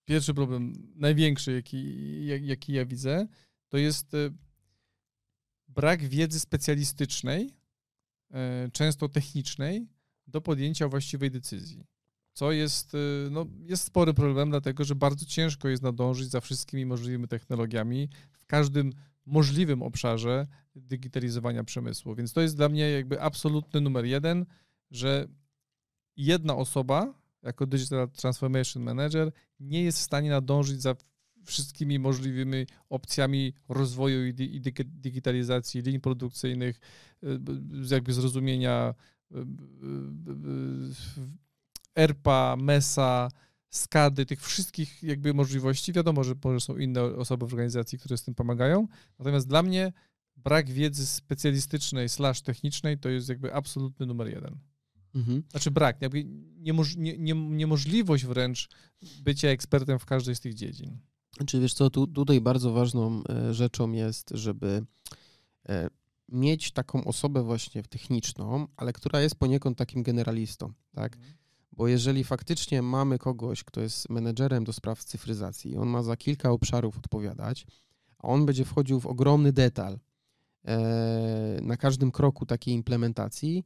Pierwszy 0.05 0.33
problem, 0.33 0.93
największy, 0.95 1.51
jaki, 1.51 2.25
jaki 2.47 2.73
ja 2.73 2.85
widzę, 2.85 3.27
to 3.67 3.77
jest 3.77 4.13
e, 4.13 4.29
brak 5.67 6.03
wiedzy 6.03 6.39
specjalistycznej, 6.39 7.53
e, 8.31 8.69
często 8.73 9.09
technicznej, 9.09 9.87
do 10.27 10.41
podjęcia 10.41 10.87
właściwej 10.87 11.31
decyzji. 11.31 11.85
Co 12.33 12.51
jest, 12.51 12.97
no, 13.31 13.45
jest 13.59 13.83
spory 13.83 14.13
problem, 14.13 14.49
dlatego 14.49 14.83
że 14.83 14.95
bardzo 14.95 15.25
ciężko 15.25 15.67
jest 15.67 15.83
nadążyć 15.83 16.29
za 16.29 16.41
wszystkimi 16.41 16.85
możliwymi 16.85 17.27
technologiami 17.27 18.09
w 18.37 18.45
każdym 18.45 18.93
możliwym 19.25 19.81
obszarze 19.81 20.47
digitalizowania 20.75 21.63
przemysłu. 21.63 22.15
Więc 22.15 22.33
to 22.33 22.41
jest 22.41 22.55
dla 22.55 22.69
mnie 22.69 22.89
jakby 22.89 23.21
absolutny 23.21 23.81
numer 23.81 24.05
jeden, 24.05 24.45
że 24.91 25.27
jedna 26.17 26.55
osoba 26.55 27.13
jako 27.43 27.65
Digital 27.65 28.09
Transformation 28.09 28.83
Manager 28.83 29.31
nie 29.59 29.83
jest 29.83 29.97
w 29.99 30.01
stanie 30.01 30.29
nadążyć 30.29 30.81
za 30.81 30.95
wszystkimi 31.45 31.99
możliwymi 31.99 32.65
opcjami 32.89 33.53
rozwoju 33.69 34.25
i 34.25 34.61
digitalizacji 34.85 35.81
linii 35.81 35.99
produkcyjnych, 35.99 36.79
y, 37.23 37.39
jakby 37.91 38.13
zrozumienia 38.13 38.93
y, 39.31 39.37
y, 39.37 39.43
ERPA, 41.95 42.55
MESA, 42.59 43.29
skady, 43.69 44.25
tych 44.25 44.41
wszystkich 44.41 45.03
jakby 45.03 45.33
możliwości. 45.33 45.93
Wiadomo, 45.93 46.23
że 46.23 46.35
może 46.43 46.59
są 46.59 46.77
inne 46.77 47.03
osoby 47.03 47.47
w 47.47 47.53
organizacji, 47.53 47.99
które 47.99 48.17
z 48.17 48.23
tym 48.23 48.35
pomagają. 48.35 48.87
Natomiast 49.19 49.47
dla 49.47 49.63
mnie 49.63 49.93
brak 50.35 50.69
wiedzy 50.69 51.07
specjalistycznej 51.07 52.09
slash 52.09 52.41
technicznej 52.41 52.97
to 52.97 53.09
jest 53.09 53.29
jakby 53.29 53.53
absolutny 53.53 54.05
numer 54.05 54.27
jeden. 54.27 54.57
Mhm. 55.15 55.43
Znaczy 55.51 55.71
brak, 55.71 56.01
jakby 56.01 56.25
niemoż, 56.57 56.95
nie, 56.95 57.17
nie, 57.17 57.33
niemożliwość 57.33 58.25
wręcz 58.25 58.69
bycia 59.23 59.47
ekspertem 59.47 59.99
w 59.99 60.05
każdej 60.05 60.35
z 60.35 60.39
tych 60.39 60.53
dziedzin. 60.53 60.97
Czy 61.45 61.59
wiesz 61.59 61.73
co, 61.73 61.89
tu, 61.89 62.07
tutaj 62.07 62.41
bardzo 62.41 62.71
ważną 62.71 63.21
e, 63.29 63.53
rzeczą 63.53 63.91
jest, 63.91 64.29
żeby 64.33 64.85
e, 65.69 65.89
mieć 66.29 66.71
taką 66.71 67.03
osobę 67.03 67.43
właśnie 67.43 67.83
techniczną, 67.83 68.67
ale 68.77 68.93
która 68.93 69.21
jest 69.21 69.35
poniekąd 69.35 69.77
takim 69.77 70.03
generalistą, 70.03 70.73
tak? 70.91 71.15
Mhm. 71.15 71.33
Bo 71.71 71.87
jeżeli 71.87 72.23
faktycznie 72.23 72.81
mamy 72.81 73.17
kogoś, 73.17 73.63
kto 73.63 73.81
jest 73.81 74.09
menedżerem 74.09 74.63
do 74.63 74.73
spraw 74.73 75.03
cyfryzacji, 75.03 75.77
on 75.77 75.87
ma 75.87 76.03
za 76.03 76.17
kilka 76.17 76.51
obszarów 76.51 76.97
odpowiadać, 76.97 77.65
a 78.17 78.27
on 78.27 78.45
będzie 78.45 78.65
wchodził 78.65 78.99
w 78.99 79.05
ogromny 79.05 79.53
detal 79.53 79.99
e, 80.65 81.59
na 81.61 81.77
każdym 81.77 82.11
kroku 82.11 82.45
takiej 82.45 82.73
implementacji, 82.73 83.65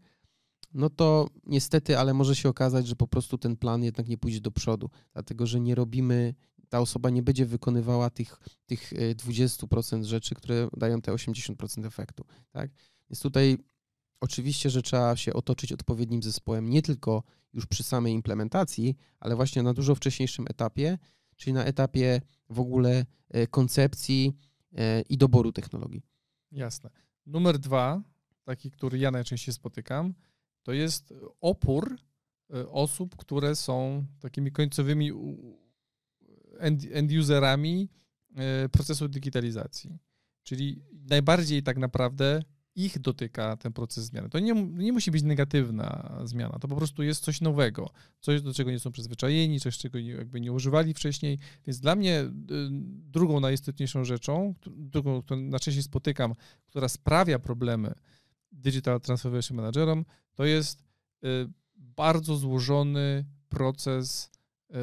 no 0.73 0.89
to 0.89 1.29
niestety, 1.45 1.97
ale 1.97 2.13
może 2.13 2.35
się 2.35 2.49
okazać, 2.49 2.87
że 2.87 2.95
po 2.95 3.07
prostu 3.07 3.37
ten 3.37 3.57
plan 3.57 3.83
jednak 3.83 4.07
nie 4.07 4.17
pójdzie 4.17 4.41
do 4.41 4.51
przodu, 4.51 4.89
dlatego 5.13 5.47
że 5.47 5.59
nie 5.59 5.75
robimy, 5.75 6.33
ta 6.69 6.79
osoba 6.79 7.09
nie 7.09 7.23
będzie 7.23 7.45
wykonywała 7.45 8.09
tych, 8.09 8.39
tych 8.65 8.93
20% 8.93 9.99
e, 9.99 10.03
rzeczy, 10.03 10.35
które 10.35 10.67
dają 10.77 11.01
te 11.01 11.11
80% 11.11 11.85
efektu. 11.85 12.25
Tak? 12.51 12.71
Więc 13.09 13.21
tutaj 13.21 13.57
oczywiście, 14.21 14.69
że 14.69 14.81
trzeba 14.81 15.15
się 15.15 15.33
otoczyć 15.33 15.71
odpowiednim 15.71 16.23
zespołem, 16.23 16.69
nie 16.69 16.81
tylko 16.81 17.23
już 17.53 17.65
przy 17.65 17.83
samej 17.83 18.13
implementacji, 18.13 18.95
ale 19.19 19.35
właśnie 19.35 19.63
na 19.63 19.73
dużo 19.73 19.95
wcześniejszym 19.95 20.45
etapie, 20.49 20.97
czyli 21.35 21.53
na 21.53 21.65
etapie 21.65 22.21
w 22.49 22.59
ogóle 22.59 23.05
e, 23.29 23.47
koncepcji 23.47 24.33
e, 24.75 25.01
i 25.01 25.17
doboru 25.17 25.51
technologii. 25.51 26.01
Jasne. 26.51 26.89
Numer 27.25 27.59
dwa, 27.59 28.01
taki, 28.43 28.71
który 28.71 28.97
ja 28.97 29.11
najczęściej 29.11 29.53
spotykam, 29.53 30.13
to 30.63 30.73
jest 30.73 31.13
opór 31.41 31.97
e, 32.53 32.69
osób, 32.69 33.15
które 33.15 33.55
są 33.55 34.05
takimi 34.19 34.51
końcowymi 34.51 35.11
end-userami 36.91 37.87
procesu 38.71 39.07
digitalizacji. 39.07 39.97
Czyli 40.43 40.81
najbardziej 41.09 41.63
tak 41.63 41.77
naprawdę 41.77 42.41
ich 42.75 42.99
dotyka 42.99 43.57
ten 43.57 43.73
proces 43.73 44.05
zmiany. 44.05 44.29
To 44.29 44.39
nie, 44.39 44.53
nie 44.53 44.93
musi 44.93 45.11
być 45.11 45.23
negatywna 45.23 46.19
zmiana, 46.23 46.59
to 46.59 46.67
po 46.67 46.75
prostu 46.75 47.03
jest 47.03 47.23
coś 47.23 47.41
nowego, 47.41 47.89
coś, 48.19 48.41
do 48.41 48.53
czego 48.53 48.71
nie 48.71 48.79
są 48.79 48.91
przyzwyczajeni, 48.91 49.59
coś, 49.59 49.77
czego 49.77 49.99
jakby 49.99 50.41
nie 50.41 50.51
używali 50.51 50.93
wcześniej. 50.93 51.39
Więc 51.67 51.79
dla 51.79 51.95
mnie 51.95 52.21
y, 52.21 52.29
drugą 53.11 53.39
najistotniejszą 53.39 54.05
rzeczą, 54.05 54.55
drugą, 54.65 55.21
którą 55.21 55.41
najczęściej 55.41 55.83
spotykam, 55.83 56.33
która 56.65 56.89
sprawia 56.89 57.39
problemy 57.39 57.93
Digital 58.53 59.01
Transformation 59.01 59.57
Managerom, 59.57 60.05
to 60.35 60.45
jest 60.45 60.83
y, 61.23 61.49
bardzo 61.75 62.35
złożony 62.35 63.25
proces 63.49 64.29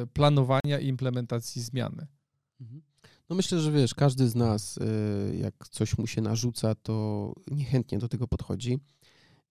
y, 0.03 0.07
planowania 0.07 0.79
i 0.79 0.87
implementacji 0.87 1.61
zmiany. 1.61 2.07
Mhm. 2.61 2.81
No 3.29 3.35
myślę, 3.35 3.59
że 3.59 3.71
wiesz, 3.71 3.93
każdy 3.93 4.29
z 4.29 4.35
nas, 4.35 4.77
y, 4.77 5.37
jak 5.37 5.67
coś 5.67 5.97
mu 5.97 6.07
się 6.07 6.21
narzuca, 6.21 6.75
to 6.75 7.33
niechętnie 7.51 7.99
do 7.99 8.07
tego 8.07 8.27
podchodzi, 8.27 8.79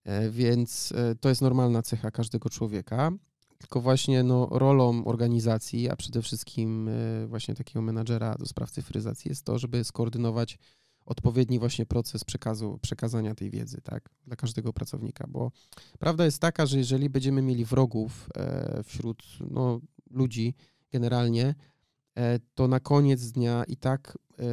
e, 0.05 0.31
więc 0.31 0.93
e, 0.93 1.15
to 1.15 1.29
jest 1.29 1.43
normalna 1.43 1.83
cecha 1.83 2.11
każdego 2.11 2.51
człowieka. 2.51 3.13
Tylko 3.59 3.81
właśnie 3.81 4.23
no, 4.23 4.49
rolą 4.51 5.05
organizacji, 5.05 5.91
a 5.91 5.97
przede 5.97 6.23
wszystkim 6.23 6.91
właśnie 7.27 7.55
takiego 7.55 7.83
menadżera 7.83 8.35
do 8.35 8.47
spraw 8.47 8.71
cyfryzacji 8.71 9.29
jest 9.29 9.45
to, 9.45 9.59
żeby 9.59 9.85
skoordynować 9.85 10.59
odpowiedni 11.11 11.59
właśnie 11.59 11.87
proces 11.87 12.25
przekazu, 12.25 12.79
przekazania 12.83 13.35
tej 13.35 13.51
wiedzy, 13.51 13.81
tak, 13.81 14.11
dla 14.27 14.37
każdego 14.37 14.73
pracownika, 14.73 15.27
bo 15.29 15.51
prawda 15.99 16.25
jest 16.25 16.39
taka, 16.39 16.67
że 16.67 16.79
jeżeli 16.79 17.11
będziemy 17.11 17.43
mieli 17.43 17.65
wrogów 17.65 18.29
wśród 18.85 19.23
no, 19.51 19.81
ludzi 20.11 20.55
generalnie, 20.93 21.55
E, 22.21 22.39
to 22.55 22.69
na 22.69 22.81
koniec 22.81 23.31
dnia 23.33 23.65
i 23.65 23.77
tak 23.77 24.19
e, 24.39 24.45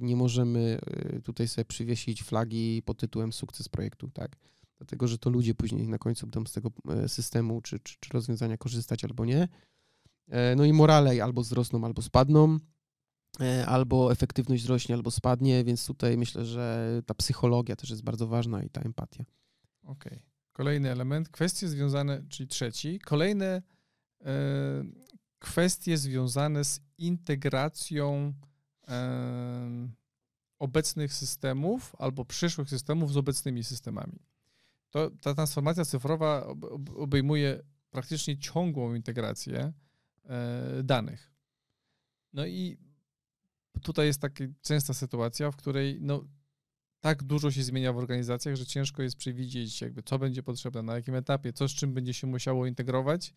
nie 0.00 0.16
możemy 0.16 0.78
e, 0.86 1.20
tutaj 1.20 1.48
sobie 1.48 1.64
przywiesić 1.64 2.22
flagi 2.22 2.82
pod 2.84 2.98
tytułem 2.98 3.32
sukces 3.32 3.68
projektu, 3.68 4.10
tak? 4.10 4.36
Dlatego, 4.78 5.08
że 5.08 5.18
to 5.18 5.30
ludzie 5.30 5.54
później 5.54 5.88
na 5.88 5.98
końcu 5.98 6.26
będą 6.26 6.46
z 6.46 6.52
tego 6.52 6.70
systemu 7.06 7.60
czy, 7.60 7.80
czy, 7.80 7.96
czy 8.00 8.10
rozwiązania 8.12 8.56
korzystać 8.56 9.04
albo 9.04 9.24
nie. 9.24 9.48
No 10.56 10.64
i 10.64 10.72
morale 10.72 11.24
albo 11.24 11.42
wzrosną, 11.42 11.84
albo 11.84 12.02
spadną, 12.02 12.58
albo 13.66 14.12
efektywność 14.12 14.62
wzrośnie, 14.62 14.94
albo 14.94 15.10
spadnie, 15.10 15.64
więc 15.64 15.86
tutaj 15.86 16.16
myślę, 16.16 16.44
że 16.44 17.02
ta 17.06 17.14
psychologia 17.14 17.76
też 17.76 17.90
jest 17.90 18.02
bardzo 18.02 18.26
ważna 18.26 18.62
i 18.62 18.70
ta 18.70 18.80
empatia. 18.80 19.24
Okej. 19.82 20.12
Okay. 20.12 20.22
Kolejny 20.52 20.90
element, 20.90 21.28
kwestie 21.28 21.68
związane, 21.68 22.22
czyli 22.28 22.48
trzeci, 22.48 22.98
kolejne 22.98 23.62
kwestie 25.38 25.98
związane 25.98 26.64
z 26.64 26.80
integracją 26.98 28.34
e, 28.88 29.88
obecnych 30.58 31.14
systemów 31.14 31.96
albo 31.98 32.24
przyszłych 32.24 32.68
systemów 32.68 33.12
z 33.12 33.16
obecnymi 33.16 33.64
systemami. 33.64 34.18
To, 34.90 35.10
ta 35.10 35.34
transformacja 35.34 35.84
cyfrowa 35.84 36.46
obejmuje 36.96 37.62
praktycznie 37.90 38.38
ciągłą 38.38 38.94
integrację 38.94 39.72
e, 40.24 40.82
danych. 40.82 41.32
No 42.32 42.46
i 42.46 42.78
tutaj 43.82 44.06
jest 44.06 44.20
taka 44.20 44.44
częsta 44.62 44.94
sytuacja, 44.94 45.50
w 45.50 45.56
której 45.56 45.98
no, 46.00 46.24
tak 47.00 47.22
dużo 47.22 47.50
się 47.50 47.62
zmienia 47.62 47.92
w 47.92 47.98
organizacjach, 47.98 48.56
że 48.56 48.66
ciężko 48.66 49.02
jest 49.02 49.16
przewidzieć, 49.16 49.80
jakby 49.80 50.02
co 50.02 50.18
będzie 50.18 50.42
potrzebne, 50.42 50.82
na 50.82 50.94
jakim 50.94 51.14
etapie, 51.14 51.52
co 51.52 51.68
z 51.68 51.72
czym 51.72 51.94
będzie 51.94 52.14
się 52.14 52.26
musiało 52.26 52.66
integrować. 52.66 53.32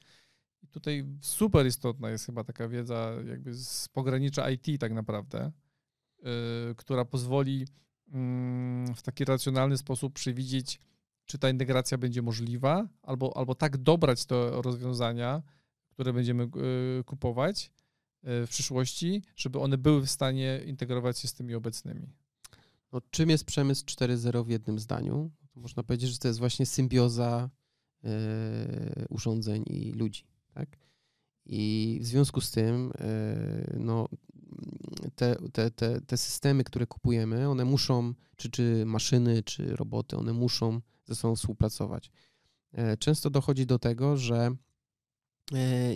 I 0.63 0.67
tutaj 0.67 1.05
super 1.21 1.67
istotna 1.67 2.09
jest 2.09 2.25
chyba 2.25 2.43
taka 2.43 2.67
wiedza 2.67 3.11
jakby 3.27 3.53
z 3.53 3.87
pogranicza 3.87 4.49
IT 4.49 4.79
tak 4.79 4.93
naprawdę, 4.93 5.51
yy, 6.23 6.29
która 6.77 7.05
pozwoli 7.05 7.59
yy, 7.59 7.67
w 8.95 9.01
taki 9.03 9.25
racjonalny 9.25 9.77
sposób 9.77 10.13
przewidzieć, 10.13 10.79
czy 11.25 11.37
ta 11.37 11.49
integracja 11.49 11.97
będzie 11.97 12.21
możliwa, 12.21 12.87
albo, 13.01 13.37
albo 13.37 13.55
tak 13.55 13.77
dobrać 13.77 14.25
te 14.25 14.61
rozwiązania, 14.61 15.41
które 15.89 16.13
będziemy 16.13 16.43
yy, 16.43 17.03
kupować 17.03 17.71
w 18.25 18.47
przyszłości, 18.49 19.23
żeby 19.35 19.59
one 19.59 19.77
były 19.77 20.01
w 20.01 20.09
stanie 20.09 20.61
integrować 20.65 21.19
się 21.19 21.27
z 21.27 21.33
tymi 21.33 21.55
obecnymi. 21.55 22.09
No, 22.91 23.01
czym 23.11 23.29
jest 23.29 23.45
przemysł 23.45 23.85
4.0 23.85 24.45
w 24.45 24.49
jednym 24.49 24.79
zdaniu? 24.79 25.31
Można 25.55 25.83
powiedzieć, 25.83 26.09
że 26.09 26.17
to 26.17 26.27
jest 26.27 26.39
właśnie 26.39 26.65
symbioza 26.65 27.49
urządzeń 29.09 29.63
i 29.67 29.91
ludzi. 29.91 30.23
Tak? 30.53 30.77
I 31.45 31.99
w 32.01 32.05
związku 32.05 32.41
z 32.41 32.51
tym 32.51 32.91
no, 33.77 34.07
te, 35.15 35.35
te, 35.53 35.71
te, 35.71 36.01
te 36.01 36.17
systemy, 36.17 36.63
które 36.63 36.87
kupujemy, 36.87 37.49
one 37.49 37.65
muszą, 37.65 38.13
czy, 38.35 38.49
czy 38.49 38.83
maszyny, 38.85 39.43
czy 39.43 39.75
roboty, 39.75 40.17
one 40.17 40.33
muszą 40.33 40.81
ze 41.05 41.15
sobą 41.15 41.35
współpracować. 41.35 42.11
E, 42.73 42.97
często 42.97 43.29
dochodzi 43.29 43.65
do 43.65 43.79
tego, 43.79 44.17
że 44.17 44.35
e, 44.35 44.55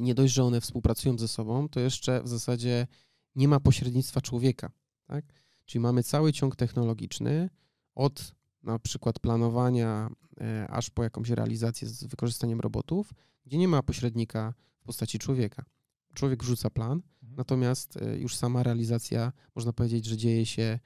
nie 0.01 0.15
dość, 0.15 0.33
że 0.33 0.43
one 0.43 0.61
współpracują 0.61 1.17
ze 1.17 1.27
sobą, 1.27 1.69
to 1.69 1.79
jeszcze 1.79 2.23
w 2.23 2.27
zasadzie 2.27 2.87
nie 3.35 3.47
ma 3.47 3.59
pośrednictwa 3.59 4.21
człowieka. 4.21 4.71
Tak? 5.07 5.25
Czyli 5.65 5.81
mamy 5.81 6.03
cały 6.03 6.33
ciąg 6.33 6.55
technologiczny 6.55 7.49
od 7.95 8.31
na 8.63 8.79
przykład 8.79 9.19
planowania 9.19 10.09
e, 10.41 10.67
aż 10.69 10.89
po 10.89 11.03
jakąś 11.03 11.29
realizację 11.29 11.87
z 11.87 12.03
wykorzystaniem 12.03 12.59
robotów, 12.59 13.13
gdzie 13.45 13.57
nie 13.57 13.67
ma 13.67 13.83
pośrednika 13.83 14.53
w 14.79 14.83
postaci 14.83 15.19
człowieka. 15.19 15.65
Człowiek 16.13 16.43
rzuca 16.43 16.69
plan, 16.69 16.91
mhm. 16.91 17.37
natomiast 17.37 17.99
już 18.17 18.35
sama 18.35 18.63
realizacja, 18.63 19.31
można 19.55 19.73
powiedzieć, 19.73 20.05
że 20.05 20.17
dzieje 20.17 20.45
się, 20.45 20.79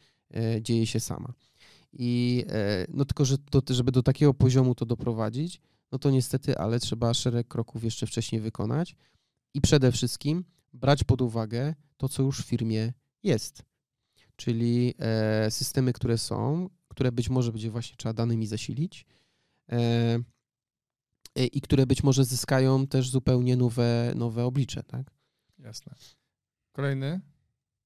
dzieje 0.61 0.87
się 0.87 0.99
sama. 0.99 1.33
I 1.93 2.45
no 2.89 3.05
tylko, 3.05 3.25
że 3.25 3.37
do, 3.51 3.61
żeby 3.69 3.91
do 3.91 4.03
takiego 4.03 4.33
poziomu 4.33 4.75
to 4.75 4.85
doprowadzić, 4.85 5.61
no 5.93 5.99
to 5.99 6.11
niestety, 6.11 6.57
ale 6.57 6.79
trzeba 6.79 7.13
szereg 7.13 7.47
kroków 7.47 7.83
jeszcze 7.83 8.07
wcześniej 8.07 8.41
wykonać 8.41 8.95
i 9.53 9.61
przede 9.61 9.91
wszystkim 9.91 10.45
brać 10.73 11.03
pod 11.03 11.21
uwagę 11.21 11.75
to, 11.97 12.09
co 12.09 12.23
już 12.23 12.41
w 12.41 12.45
firmie 12.45 12.93
jest. 13.23 13.63
Czyli 14.35 14.93
e, 14.99 15.51
systemy, 15.51 15.93
które 15.93 16.17
są, 16.17 16.69
które 16.87 17.11
być 17.11 17.29
może 17.29 17.51
będzie 17.51 17.71
właśnie 17.71 17.97
trzeba 17.97 18.13
danymi 18.13 18.47
zasilić 18.47 19.05
e, 19.71 19.75
e, 21.35 21.45
i 21.45 21.61
które 21.61 21.85
być 21.85 22.03
może 22.03 22.25
zyskają 22.25 22.87
też 22.87 23.09
zupełnie 23.09 23.57
nowe, 23.57 24.13
nowe 24.15 24.45
oblicze, 24.45 24.83
tak? 24.83 25.11
Jasne. 25.59 25.95
Kolejny 26.71 27.21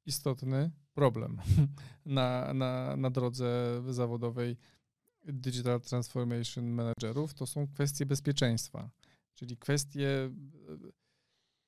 istotny 0.05 0.71
problem 0.93 1.41
na, 2.05 2.53
na, 2.53 2.95
na 2.97 3.09
drodze 3.09 3.81
zawodowej 3.89 4.57
Digital 5.27 5.81
Transformation 5.81 6.65
Managerów, 6.65 7.33
to 7.33 7.45
są 7.45 7.67
kwestie 7.67 8.05
bezpieczeństwa, 8.05 8.89
czyli 9.35 9.57
kwestie 9.57 10.09
e, 10.09 10.31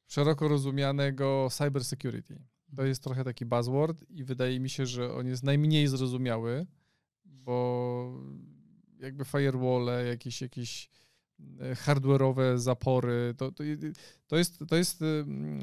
szeroko 0.08 0.48
rozumianego 0.48 1.48
cyber 1.52 1.86
security. 1.86 2.42
To 2.76 2.86
jest 2.86 3.04
trochę 3.04 3.24
taki 3.24 3.46
buzzword 3.46 4.06
i 4.10 4.24
wydaje 4.24 4.60
mi 4.60 4.70
się, 4.70 4.86
że 4.86 5.14
on 5.14 5.28
jest 5.28 5.44
najmniej 5.44 5.88
zrozumiały, 5.88 6.68
bo 7.26 8.22
jakby 9.00 9.26
firewall, 9.26 10.06
jakieś, 10.08 10.42
jakieś 10.42 10.90
hardware'owe 11.76 12.58
zapory, 12.58 13.34
to, 13.38 13.52
to, 13.52 13.64
to, 14.28 14.38
jest, 14.38 14.60
to 14.68 14.76
jest 14.76 15.04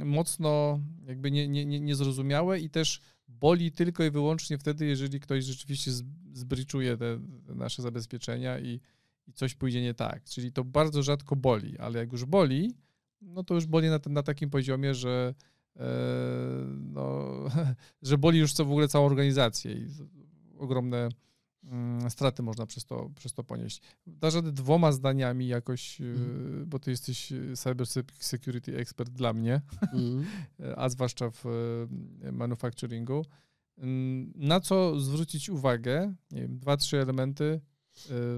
mocno 0.04 0.80
jakby 1.06 1.30
nie, 1.30 1.49
nie, 1.49 1.66
nie, 1.66 1.80
niezrozumiałe 1.80 2.61
i 2.61 2.71
też 2.71 3.00
boli 3.28 3.73
tylko 3.73 4.04
i 4.04 4.11
wyłącznie 4.11 4.59
wtedy, 4.59 4.87
jeżeli 4.87 5.21
ktoś 5.21 5.45
rzeczywiście 5.45 5.90
zbriczuje 6.33 6.97
te, 6.97 7.18
nasze 7.49 7.83
zabezpieczenia 7.83 8.59
i, 8.59 8.80
i, 9.26 9.33
coś 9.33 9.54
pójdzie 9.54 9.83
nie 9.83 9.95
tak. 9.95 10.25
Czyli 10.25 10.52
to 10.52 10.64
bardzo 10.64 11.02
rzadko 11.02 11.37
boli, 11.37 11.78
ale 11.78 11.99
jak 11.99 12.12
już 12.12 12.25
boli, 12.25 12.75
no 13.21 13.45
to 13.45 13.54
już 13.54 13.66
boli 13.66 13.88
na, 13.88 14.00
na 14.06 14.23
takim 14.23 14.50
poziomie, 14.50 14.95
że, 14.95 15.35
e, 15.76 15.87
no, 16.78 17.35
że 18.02 18.18
boli 18.18 18.38
już 18.38 18.52
co 18.52 18.64
w 18.64 18.71
ogóle 18.71 18.88
całą 18.88 19.06
organizację 19.06 19.73
i 19.73 19.87
ogromne 20.59 21.09
Mm, 21.09 21.11
straty 22.08 22.42
można 22.42 22.66
przez 22.66 22.85
to, 22.85 23.11
przez 23.16 23.32
to 23.32 23.44
ponieść. 23.44 23.82
Dasz 24.06 24.35
radę 24.35 24.52
dwoma 24.52 24.92
zdaniami 24.92 25.49
jakoś, 25.49 26.00
mm. 26.00 26.64
bo 26.66 26.78
ty 26.78 26.90
jesteś 26.90 27.32
e, 27.32 27.56
cyber 27.56 27.87
security 28.18 28.76
expert 28.76 29.11
dla 29.11 29.32
mnie, 29.32 29.61
mm. 29.92 30.25
a 30.76 30.88
zwłaszcza 30.88 31.30
w 31.30 31.46
e, 32.23 32.32
manufacturingu. 32.32 33.25
Mm, 33.78 34.32
na 34.34 34.60
co 34.60 35.00
zwrócić 35.00 35.49
uwagę? 35.49 36.14
Nie 36.30 36.41
wiem, 36.41 36.58
dwa, 36.58 36.76
trzy 36.76 37.00
elementy, 37.00 37.60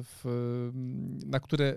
w, 0.02 0.70
na 1.26 1.40
które 1.40 1.76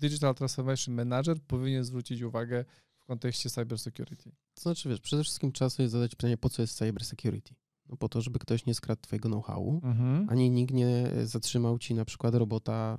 Digital 0.00 0.34
Transformation 0.34 0.94
Manager 0.94 1.36
powinien 1.46 1.84
zwrócić 1.84 2.22
uwagę 2.22 2.64
w 2.98 3.04
kontekście 3.04 3.50
cyber 3.50 3.78
security. 3.78 4.30
To 4.54 4.62
znaczy, 4.62 4.88
wiesz, 4.88 5.00
przede 5.00 5.24
wszystkim 5.24 5.52
trzeba 5.52 5.70
sobie 5.70 5.88
zadać 5.88 6.14
pytanie, 6.14 6.36
po 6.36 6.50
co 6.50 6.62
jest 6.62 6.76
cyber 6.76 7.04
security? 7.04 7.54
No 7.88 7.96
po 7.96 8.08
to, 8.08 8.20
żeby 8.20 8.38
ktoś 8.38 8.66
nie 8.66 8.74
skradł 8.74 9.00
twojego 9.02 9.28
know-howu, 9.28 9.80
mhm. 9.84 10.26
ani 10.30 10.50
nikt 10.50 10.74
nie 10.74 11.10
zatrzymał 11.24 11.78
ci 11.78 11.94
na 11.94 12.04
przykład 12.04 12.34
robota 12.34 12.98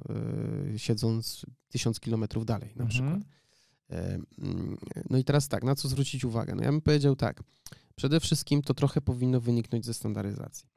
y, 0.73 0.80
siedząc 0.80 1.45
tysiąc 1.69 1.99
kilometrów 1.99 2.45
dalej 2.45 2.69
na 2.75 2.86
mhm. 2.86 2.89
przykład. 2.89 3.34
E, 3.89 4.19
mm, 4.39 4.78
no 5.10 5.17
i 5.17 5.23
teraz 5.23 5.47
tak, 5.47 5.63
na 5.63 5.75
co 5.75 5.88
zwrócić 5.88 6.25
uwagę? 6.25 6.56
No 6.56 6.63
ja 6.63 6.71
bym 6.71 6.82
powiedział 6.82 7.15
tak, 7.15 7.43
przede 7.95 8.19
wszystkim 8.19 8.62
to 8.62 8.73
trochę 8.73 9.02
powinno 9.02 9.41
wyniknąć 9.41 9.86
ze 9.86 9.93
standaryzacji, 9.93 10.67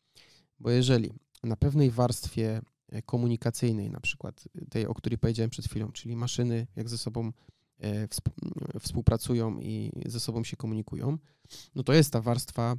bo 0.58 0.70
jeżeli 0.70 1.12
na 1.42 1.56
pewnej 1.56 1.90
warstwie 1.90 2.60
e, 2.88 3.02
komunikacyjnej, 3.02 3.90
na 3.90 4.00
przykład 4.00 4.48
tej, 4.70 4.86
o 4.86 4.94
której 4.94 5.18
powiedziałem 5.18 5.50
przed 5.50 5.66
chwilą, 5.66 5.92
czyli 5.92 6.16
maszyny 6.16 6.66
jak 6.76 6.88
ze 6.88 6.98
sobą 6.98 7.32
współpracują 8.80 9.60
i 9.60 9.92
ze 10.06 10.20
sobą 10.20 10.44
się 10.44 10.56
komunikują, 10.56 11.18
no 11.74 11.82
to 11.82 11.92
jest 11.92 12.12
ta 12.12 12.20
warstwa 12.20 12.76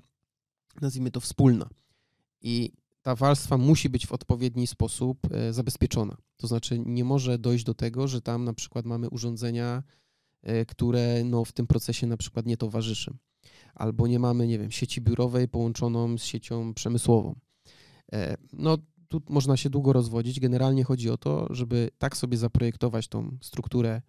nazwijmy 0.82 1.12
to 1.12 1.20
wspólna. 1.20 1.70
I 2.42 2.72
ta 3.02 3.16
warstwa 3.16 3.58
musi 3.58 3.90
być 3.90 4.08
w 4.08 4.12
odpowiedni 4.12 4.68
sposób 4.68 5.20
e, 5.32 5.54
zabezpieczona. 5.54 6.18
To 6.38 6.48
znaczy 6.48 6.80
nie 6.86 7.04
może 7.04 7.38
dojść 7.38 7.64
do 7.64 7.74
tego, 7.74 8.08
że 8.08 8.22
tam 8.22 8.44
na 8.44 8.54
przykład 8.54 8.86
mamy 8.86 9.10
urządzenia, 9.10 9.84
e, 10.42 10.66
które 10.66 11.24
no, 11.24 11.46
w 11.46 11.52
tym 11.52 11.68
procesie 11.68 12.08
na 12.08 12.18
przykład 12.18 12.46
nie 12.46 12.58
towarzyszy. 12.58 13.14
Albo 13.76 14.08
nie 14.08 14.20
mamy, 14.20 14.48
nie 14.48 14.60
wiem, 14.60 14.72
sieci 14.72 15.02
biurowej 15.02 15.48
połączoną 15.48 16.18
z 16.18 16.24
siecią 16.24 16.74
przemysłową. 16.74 17.36
E, 18.14 18.38
no 18.54 18.78
tu 19.08 19.22
można 19.30 19.58
się 19.58 19.70
długo 19.70 19.94
rozwodzić. 19.94 20.40
Generalnie 20.40 20.84
chodzi 20.84 21.10
o 21.10 21.18
to, 21.18 21.48
żeby 21.50 21.90
tak 21.98 22.18
sobie 22.18 22.38
zaprojektować 22.38 23.08
tą 23.08 23.38
strukturę 23.42 24.02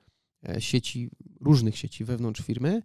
sieci, 0.59 1.11
różnych 1.41 1.77
sieci 1.77 2.05
wewnątrz 2.05 2.43
firmy, 2.43 2.83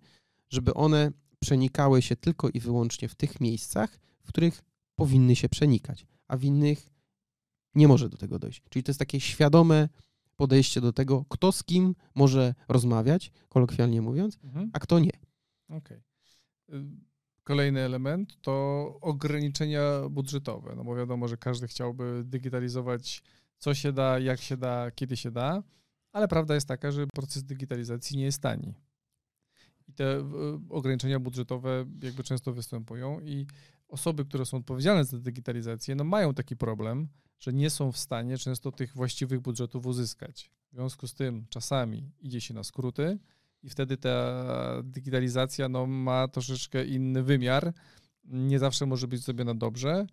żeby 0.50 0.74
one 0.74 1.12
przenikały 1.40 2.02
się 2.02 2.16
tylko 2.16 2.50
i 2.50 2.60
wyłącznie 2.60 3.08
w 3.08 3.16
tych 3.16 3.42
miejscach, 3.42 4.00
w 4.24 4.28
których 4.28 4.62
powinny 4.96 5.36
się 5.36 5.50
przenikać, 5.50 6.08
a 6.28 6.38
w 6.38 6.44
innych 6.44 6.90
nie 7.76 7.88
może 7.88 8.10
do 8.10 8.18
tego 8.18 8.40
dojść. 8.40 8.64
Czyli 8.70 8.84
to 8.84 8.90
jest 8.90 9.00
takie 9.00 9.20
świadome 9.20 9.90
podejście 10.36 10.82
do 10.82 10.94
tego, 10.94 11.26
kto 11.30 11.52
z 11.52 11.64
kim 11.64 11.96
może 12.16 12.56
rozmawiać, 12.68 13.32
kolokwialnie 13.50 14.02
mówiąc, 14.02 14.40
mhm. 14.44 14.70
a 14.74 14.80
kto 14.80 15.00
nie. 15.00 15.12
Okej. 15.70 16.02
Okay. 16.68 16.86
Kolejny 17.44 17.80
element 17.80 18.42
to 18.42 18.98
ograniczenia 19.02 19.82
budżetowe. 20.10 20.76
No 20.76 20.84
bo 20.84 20.96
wiadomo, 20.96 21.28
że 21.28 21.38
każdy 21.38 21.68
chciałby 21.68 22.24
digitalizować 22.26 23.24
co 23.60 23.74
się 23.74 23.94
da, 23.94 24.20
jak 24.20 24.42
się 24.42 24.58
da, 24.58 24.92
kiedy 24.92 25.18
się 25.18 25.32
da, 25.32 25.64
ale 26.12 26.28
prawda 26.28 26.56
jest 26.56 26.68
taka, 26.68 26.92
że 26.92 27.08
proces 27.08 27.44
digitalizacji 27.44 28.18
nie 28.18 28.24
jest 28.24 28.42
tani. 28.42 28.74
I 29.90 29.94
te 29.94 30.32
ograniczenia 30.70 31.20
budżetowe 31.20 31.86
jakby 32.04 32.24
często 32.24 32.54
występują 32.54 33.20
i 33.20 33.46
osoby, 33.88 34.26
które 34.26 34.46
są 34.46 34.58
odpowiedzialne 34.58 35.06
za 35.06 35.20
digitalizację, 35.20 35.96
no 35.96 36.04
mają 36.04 36.34
taki 36.34 36.58
problem, 36.58 37.08
że 37.40 37.54
nie 37.54 37.70
są 37.70 37.92
w 37.92 37.98
stanie 37.98 38.38
często 38.38 38.72
tych 38.72 38.94
właściwych 38.94 39.40
budżetów 39.40 39.86
uzyskać. 39.86 40.52
W 40.72 40.76
związku 40.76 41.08
z 41.08 41.14
tym 41.14 41.46
czasami 41.50 42.12
idzie 42.20 42.42
się 42.42 42.54
na 42.54 42.64
skróty 42.64 43.20
i 43.64 43.70
wtedy 43.70 43.98
ta 43.98 44.44
digitalizacja 44.84 45.70
no, 45.70 45.86
ma 45.86 46.28
troszeczkę 46.28 46.86
inny 46.86 47.24
wymiar. 47.24 47.74
Nie 48.24 48.60
zawsze 48.60 48.86
może 48.86 49.08
być 49.08 49.22
zrobiona 49.22 49.54
dobrze, 49.54 50.08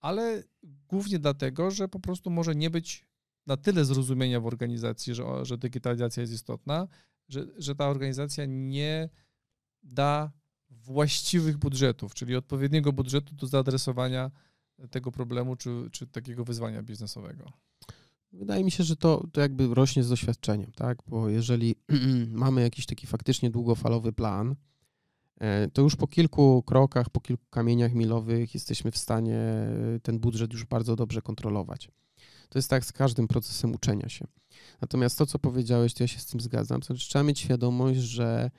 ale 0.00 0.42
głównie 0.62 1.18
dlatego, 1.18 1.70
że 1.70 1.88
po 1.88 2.00
prostu 2.00 2.30
może 2.30 2.54
nie 2.54 2.70
być 2.70 3.06
na 3.46 3.56
tyle 3.56 3.84
zrozumienia 3.84 4.40
w 4.40 4.46
organizacji, 4.46 5.14
że, 5.14 5.24
że 5.42 5.58
digitalizacja 5.58 6.20
jest 6.20 6.32
istotna, 6.32 6.88
że, 7.28 7.46
że 7.56 7.74
ta 7.74 7.88
organizacja 7.88 8.44
nie 8.48 9.08
da 9.82 10.32
właściwych 10.70 11.58
budżetów, 11.58 12.14
czyli 12.14 12.36
odpowiedniego 12.36 12.92
budżetu 12.92 13.34
do 13.34 13.46
zaadresowania 13.46 14.30
tego 14.90 15.12
problemu 15.12 15.56
czy, 15.56 15.88
czy 15.92 16.06
takiego 16.06 16.44
wyzwania 16.44 16.82
biznesowego. 16.82 17.52
Wydaje 18.32 18.64
mi 18.64 18.70
się, 18.70 18.84
że 18.84 18.96
to, 18.96 19.26
to 19.32 19.40
jakby 19.40 19.74
rośnie 19.74 20.04
z 20.04 20.08
doświadczeniem, 20.08 20.72
tak? 20.72 20.98
Bo 21.06 21.28
jeżeli 21.28 21.74
mamy 22.30 22.62
jakiś 22.62 22.86
taki 22.86 23.06
faktycznie 23.06 23.50
długofalowy 23.50 24.12
plan, 24.12 24.56
e, 25.38 25.68
to 25.68 25.82
już 25.82 25.96
po 25.96 26.06
kilku 26.06 26.62
krokach, 26.62 27.10
po 27.10 27.20
kilku 27.20 27.44
kamieniach 27.50 27.94
milowych 27.94 28.54
jesteśmy 28.54 28.90
w 28.90 28.98
stanie 28.98 29.38
ten 30.02 30.18
budżet 30.18 30.52
już 30.52 30.64
bardzo 30.64 30.96
dobrze 30.96 31.22
kontrolować. 31.22 31.90
To 32.48 32.58
jest 32.58 32.70
tak 32.70 32.84
z 32.84 32.92
każdym 32.92 33.28
procesem 33.28 33.74
uczenia 33.74 34.08
się. 34.08 34.26
Natomiast 34.80 35.18
to, 35.18 35.26
co 35.26 35.38
powiedziałeś, 35.38 35.94
to 35.94 36.04
ja 36.04 36.08
się 36.08 36.18
z 36.18 36.26
tym 36.26 36.40
zgadzam. 36.40 36.80
To 36.80 36.86
znaczy, 36.86 37.08
trzeba 37.08 37.22
mieć 37.22 37.38
świadomość, 37.40 38.00
że 38.00 38.50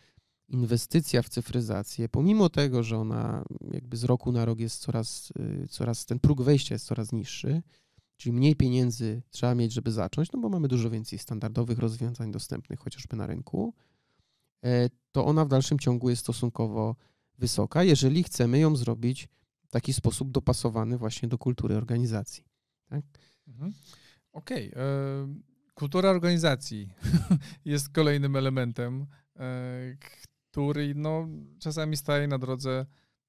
inwestycja 0.47 1.21
w 1.21 1.29
cyfryzację, 1.29 2.09
pomimo 2.09 2.49
tego, 2.49 2.83
że 2.83 2.97
ona 2.97 3.43
jakby 3.71 3.97
z 3.97 4.03
roku 4.03 4.31
na 4.31 4.45
rok 4.45 4.59
jest 4.59 4.81
coraz, 4.81 5.31
y, 5.39 5.67
coraz 5.69 6.05
ten 6.05 6.19
próg 6.19 6.41
wejścia 6.41 6.75
jest 6.75 6.85
coraz 6.85 7.11
niższy, 7.11 7.61
czyli 8.17 8.33
mniej 8.33 8.55
pieniędzy 8.55 9.21
trzeba 9.29 9.55
mieć, 9.55 9.73
żeby 9.73 9.91
zacząć, 9.91 10.31
no 10.31 10.39
bo 10.39 10.49
mamy 10.49 10.67
dużo 10.67 10.89
więcej 10.89 11.19
standardowych 11.19 11.79
rozwiązań 11.79 12.31
dostępnych 12.31 12.79
chociażby 12.79 13.15
na 13.15 13.27
rynku, 13.27 13.73
e, 14.65 14.89
to 15.11 15.25
ona 15.25 15.45
w 15.45 15.47
dalszym 15.47 15.79
ciągu 15.79 16.09
jest 16.09 16.21
stosunkowo 16.21 16.95
wysoka, 17.37 17.83
jeżeli 17.83 18.23
chcemy 18.23 18.59
ją 18.59 18.75
zrobić 18.75 19.27
w 19.63 19.71
taki 19.71 19.93
sposób 19.93 20.31
dopasowany 20.31 20.97
właśnie 20.97 21.29
do 21.29 21.37
kultury 21.37 21.75
organizacji. 21.75 22.43
Tak? 22.89 23.01
Mhm. 23.47 23.73
Okej. 24.33 24.71
Okay. 24.71 24.83
E, 24.83 24.87
kultura 25.73 26.09
organizacji 26.09 26.89
jest 27.65 27.89
kolejnym 27.89 28.35
elementem, 28.35 29.07
e, 29.35 29.97
który 30.51 30.95
no, 30.95 31.27
czasami 31.59 31.97
staje 31.97 32.27
na 32.27 32.37
drodze 32.37 32.85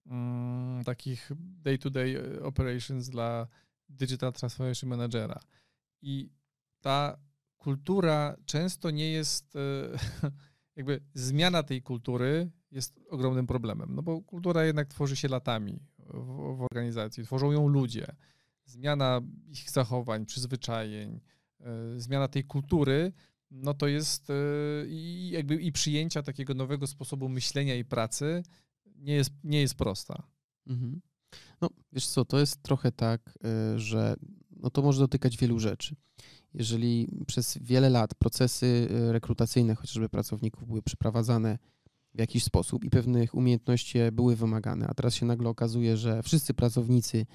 mm, 0.07 0.85
takich 0.85 1.31
day-to-day 1.37 2.15
-day 2.15 2.43
operations 2.43 3.09
dla 3.09 3.47
Digital 3.89 4.33
Transformation 4.33 4.91
Managera. 4.91 5.41
I 6.03 6.31
ta 6.81 7.19
kultura 7.59 8.37
często 8.47 8.91
nie 8.91 9.13
jest, 9.13 9.57
e, 9.57 9.61
jakby 10.77 11.01
zmiana 11.15 11.63
tej 11.63 11.83
kultury 11.83 12.51
jest 12.71 13.01
ogromnym 13.11 13.47
problemem, 13.47 13.95
no 13.95 14.03
bo 14.03 14.23
kultura 14.23 14.65
jednak 14.65 14.89
tworzy 14.89 15.17
się 15.17 15.29
latami 15.29 15.81
w, 15.99 16.57
w 16.57 16.63
organizacji, 16.63 17.25
tworzą 17.25 17.53
ją 17.53 17.69
ludzie. 17.69 18.07
Zmiana 18.69 19.21
ich 19.49 19.71
zachowań, 19.71 20.27
przyzwyczajeń, 20.27 21.21
e, 21.61 22.01
zmiana 22.01 22.29
tej 22.29 22.45
kultury, 22.45 23.13
no 23.51 23.75
to 23.75 23.87
jest 23.87 24.31
e, 24.31 24.35
i 24.89 25.31
jakby 25.31 25.55
i 25.55 25.73
przyjęcia 25.73 26.23
takiego 26.23 26.55
nowego 26.55 26.87
sposobu 26.87 27.29
myślenia 27.29 27.75
i 27.75 27.85
pracy 27.85 28.43
nie 28.97 29.15
jest, 29.15 29.31
nie 29.45 29.61
jest 29.61 29.75
prosta. 29.75 30.23
Mhm. 30.67 31.01
No, 31.61 31.71
wiesz 31.93 32.07
co, 32.07 32.25
to 32.25 32.39
jest 32.39 32.63
trochę 32.63 32.93
tak, 32.93 33.39
y, 33.75 33.79
że 33.79 34.17
no 34.51 34.71
to 34.71 34.83
może 34.83 35.01
dotykać 35.01 35.37
wielu 35.37 35.59
rzeczy. 35.59 35.97
Jeżeli 36.55 37.09
przez 37.27 37.59
wiele 37.61 37.91
lat 37.91 38.15
procesy 38.15 38.89
rekrutacyjne 38.91 39.75
chociażby 39.75 40.09
pracowników 40.09 40.67
były 40.67 40.83
przeprowadzane 40.83 41.59
w 42.15 42.19
jakiś 42.19 42.45
sposób 42.45 42.85
i 42.85 42.91
pewnych 42.91 43.35
umiejętności 43.35 43.99
były 44.13 44.37
wymagane, 44.37 44.87
a 44.87 44.95
teraz 44.95 45.15
się 45.15 45.27
nagle 45.27 45.49
okazuje, 45.49 45.97
że 45.97 46.23
wszyscy 46.23 46.55
pracownicy 46.55 47.19
e, 47.19 47.27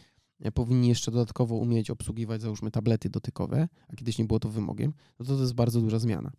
powinni 0.54 0.88
jeszcze 0.88 1.12
dodatkowo 1.12 1.56
umieć 1.56 1.90
obsługiwać, 1.90 2.42
załóżmy, 2.42 2.72
tablety 2.72 3.10
dotykowe, 3.10 3.68
a 3.88 3.96
kiedyś 3.96 4.18
nie 4.18 4.26
było 4.26 4.40
to 4.40 4.50
wymogiem, 4.50 4.94
no 5.20 5.26
to 5.26 5.36
to 5.36 5.42
jest 5.42 5.54
bardzo 5.54 5.82
duża 5.82 6.00
zmiana. 6.00 6.32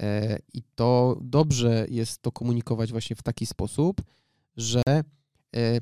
E, 0.00 0.38
I 0.54 0.62
to 0.74 1.18
dobrze 1.20 1.86
jest 1.88 2.22
to 2.22 2.32
komunikować 2.32 2.90
właśnie 2.90 3.16
w 3.16 3.22
taki 3.22 3.46
sposób, 3.46 4.02
że 4.56 4.82
e, 5.56 5.80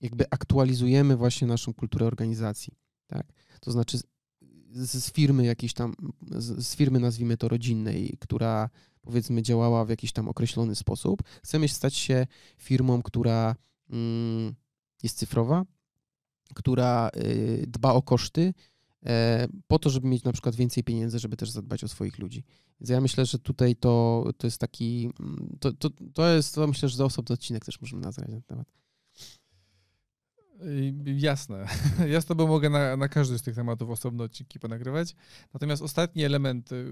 jakby 0.00 0.24
aktualizujemy 0.30 1.16
właśnie 1.16 1.48
naszą 1.48 1.74
kulturę 1.74 2.06
organizacji, 2.06 2.72
tak? 3.06 3.32
To 3.60 3.72
znaczy 3.72 3.98
z, 4.72 5.12
firmy 5.12 5.44
jakiejś 5.44 5.72
tam, 5.72 5.94
z, 6.30 6.66
z, 6.66 6.76
firmy 6.76 7.00
nazwijmy 7.00 7.36
to 7.36 7.48
rodzinnej, 7.48 8.16
która 8.20 8.70
powiedzmy 9.00 9.42
działała 9.42 9.84
w 9.84 9.88
jakiś 9.88 10.12
tam 10.12 10.28
określony 10.28 10.74
sposób, 10.74 11.22
chcemy 11.42 11.68
stać 11.68 11.94
się 11.94 12.26
firmą, 12.56 13.02
która 13.02 13.56
mm, 13.90 14.54
jest 15.02 15.18
cyfrowa, 15.18 15.64
która 16.54 17.10
y, 17.16 17.64
dba 17.68 17.92
o 17.92 18.02
koszty, 18.02 18.54
e, 19.06 19.48
po 19.66 19.78
to, 19.78 19.90
żeby 19.90 20.08
mieć 20.08 20.24
na 20.24 20.32
przykład 20.32 20.54
więcej 20.54 20.84
pieniędzy, 20.84 21.18
żeby 21.18 21.36
też 21.36 21.50
zadbać 21.50 21.84
o 21.84 21.88
swoich 21.88 22.18
ludzi. 22.18 22.44
Więc 22.80 22.90
ja 22.90 23.00
myślę, 23.00 23.26
że 23.26 23.38
tutaj 23.38 23.76
to, 23.76 24.24
to 24.38 24.46
jest 24.46 24.60
taki, 24.60 25.10
mm, 25.20 25.56
to, 25.60 25.72
to, 25.72 25.90
to 26.14 26.28
jest, 26.28 26.54
to 26.54 26.66
myślę, 26.66 26.88
że 26.88 26.96
za 26.96 27.04
osobny 27.04 27.34
odcinek 27.34 27.64
też 27.64 27.80
możemy 27.80 28.02
nazwać 28.02 28.28
na 28.28 28.34
ten 28.34 28.42
temat. 28.42 28.72
Jasne. 31.04 31.66
Ja 32.12 32.20
z 32.20 32.24
tobą 32.24 32.46
mogę 32.46 32.70
na, 32.70 32.96
na 32.96 33.08
każdy 33.08 33.38
z 33.38 33.42
tych 33.42 33.54
tematów 33.54 33.90
osobno 33.90 34.24
odcinki 34.24 34.60
ponagrywać. 34.60 35.14
Natomiast 35.54 35.82
ostatni 35.82 36.24
element, 36.24 36.72
y, 36.72 36.86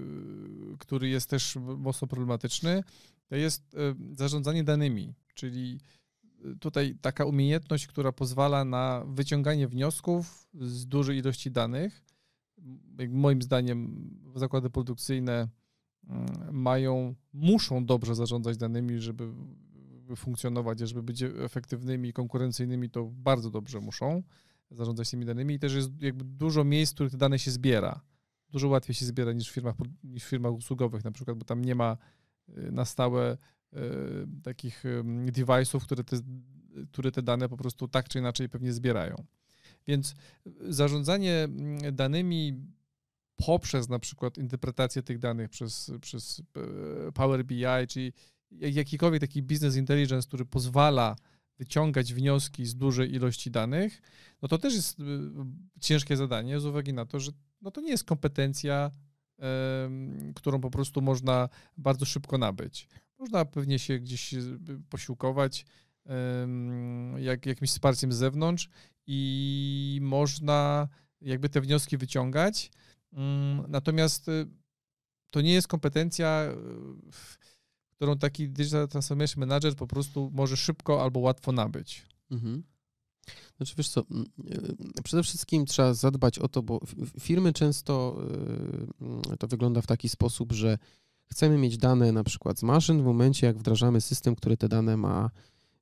który 0.79 1.09
jest 1.09 1.29
też 1.29 1.55
mocno 1.77 2.07
problematyczny, 2.07 2.83
to 3.29 3.35
jest 3.35 3.73
y, 3.73 3.77
zarządzanie 4.15 4.63
danymi, 4.63 5.13
czyli 5.33 5.79
y, 5.81 6.06
tutaj 6.59 6.97
taka 7.01 7.25
umiejętność, 7.25 7.87
która 7.87 8.11
pozwala 8.11 8.65
na 8.65 9.03
wyciąganie 9.07 9.67
wniosków 9.67 10.47
z 10.53 10.87
dużej 10.87 11.17
ilości 11.17 11.51
danych. 11.51 12.03
Moim 13.09 13.41
zdaniem 13.41 14.09
zakłady 14.35 14.69
produkcyjne 14.69 15.47
mają, 16.51 17.15
muszą 17.33 17.85
dobrze 17.85 18.15
zarządzać 18.15 18.57
danymi, 18.57 18.99
żeby 18.99 19.33
funkcjonować, 20.15 20.79
żeby 20.79 21.03
być 21.03 21.23
efektywnymi, 21.23 22.13
konkurencyjnymi, 22.13 22.89
to 22.89 23.05
bardzo 23.05 23.49
dobrze 23.49 23.79
muszą 23.79 24.23
zarządzać 24.71 25.09
tymi 25.09 25.25
danymi 25.25 25.53
i 25.53 25.59
też 25.59 25.73
jest 25.73 26.01
jakby 26.01 26.23
dużo 26.23 26.63
miejsc, 26.63 26.91
w 26.91 26.95
których 26.95 27.11
te 27.11 27.17
dane 27.17 27.39
się 27.39 27.51
zbiera. 27.51 28.01
Dużo 28.49 28.67
łatwiej 28.67 28.95
się 28.95 29.05
zbiera 29.05 29.33
niż 29.33 29.49
w 29.49 29.53
firmach, 29.53 29.75
niż 30.03 30.23
w 30.23 30.27
firmach 30.27 30.53
usługowych 30.53 31.03
na 31.03 31.11
przykład, 31.11 31.37
bo 31.37 31.45
tam 31.45 31.65
nie 31.65 31.75
ma 31.75 31.97
y, 32.49 32.71
na 32.71 32.85
stałe 32.85 33.37
takich 34.43 34.83
device'ów, 35.31 35.79
które 35.79 36.03
te, 36.03 36.17
które 36.91 37.11
te 37.11 37.21
dane 37.21 37.49
po 37.49 37.57
prostu 37.57 37.87
tak 37.87 38.09
czy 38.09 38.19
inaczej 38.19 38.49
pewnie 38.49 38.73
zbierają. 38.73 39.25
Więc 39.87 40.15
zarządzanie 40.61 41.33
mm, 41.33 41.95
danymi 41.95 42.61
poprzez 43.35 43.89
na 43.89 43.99
przykład 43.99 44.37
interpretację 44.37 45.03
tych 45.03 45.19
danych 45.19 45.49
przez, 45.49 45.91
przez 46.01 46.41
e, 47.07 47.11
Power 47.11 47.45
BI, 47.45 47.65
czyli 47.87 48.13
jakikolwiek 48.51 49.21
taki 49.21 49.43
business 49.43 49.75
intelligence, 49.75 50.27
który 50.27 50.45
pozwala 50.45 51.15
wyciągać 51.57 52.13
wnioski 52.13 52.65
z 52.65 52.75
dużej 52.75 53.15
ilości 53.15 53.51
danych, 53.51 54.01
no 54.41 54.47
to 54.47 54.57
też 54.57 54.75
jest 54.75 54.99
y, 54.99 55.03
ciężkie 55.79 56.17
zadanie 56.17 56.59
z 56.59 56.65
uwagi 56.65 56.93
na 56.93 57.05
to, 57.05 57.19
że 57.19 57.31
no 57.61 57.71
to 57.71 57.81
nie 57.81 57.89
jest 57.89 58.03
kompetencja, 58.03 58.91
którą 60.35 60.61
po 60.61 60.71
prostu 60.71 61.01
można 61.01 61.49
bardzo 61.77 62.05
szybko 62.05 62.37
nabyć. 62.37 62.87
Można 63.19 63.45
pewnie 63.45 63.79
się 63.79 63.99
gdzieś 63.99 64.33
y, 64.33 64.59
posiłkować 64.89 65.65
jak, 67.17 67.45
jakimś 67.45 67.69
wsparciem 67.69 68.11
z 68.11 68.15
zewnątrz 68.15 68.69
i 69.07 69.99
można 70.01 70.87
jakby 71.21 71.49
te 71.49 71.61
wnioski 71.61 71.97
wyciągać. 71.97 72.71
Mm, 73.13 73.65
natomiast 73.67 74.29
y, 74.29 74.47
to 75.31 75.41
nie 75.41 75.53
jest 75.53 75.67
kompetencja 75.67 76.51
którą 77.97 78.17
taki 78.17 78.49
Digital 78.49 78.87
Transformation 78.87 79.39
Manager 79.39 79.75
po 79.75 79.87
prostu 79.87 80.31
może 80.33 80.57
szybko 80.57 81.03
albo 81.03 81.19
łatwo 81.19 81.51
nabyć. 81.51 82.05
Mhm. 82.31 82.63
Znaczy 83.57 83.73
wiesz 83.77 83.89
co, 83.89 84.01
e, 84.01 85.03
przede 85.03 85.23
wszystkim 85.23 85.65
trzeba 85.65 85.93
zadbać 85.93 86.39
o 86.39 86.47
to, 86.47 86.63
bo 86.63 86.79
firmy 87.19 87.53
często 87.53 88.17
e, 89.31 89.37
to 89.37 89.47
wygląda 89.47 89.81
w 89.81 89.87
taki 89.87 90.09
sposób, 90.09 90.51
że 90.51 90.77
chcemy 91.31 91.57
mieć 91.57 91.77
dane 91.77 92.11
na 92.11 92.23
przykład 92.23 92.59
z 92.59 92.63
maszyn 92.63 93.01
w 93.01 93.05
momencie, 93.05 93.47
jak 93.47 93.57
wdrażamy 93.57 94.01
system, 94.01 94.35
który 94.35 94.57
te 94.57 94.69
dane 94.69 94.97
ma, 94.97 95.29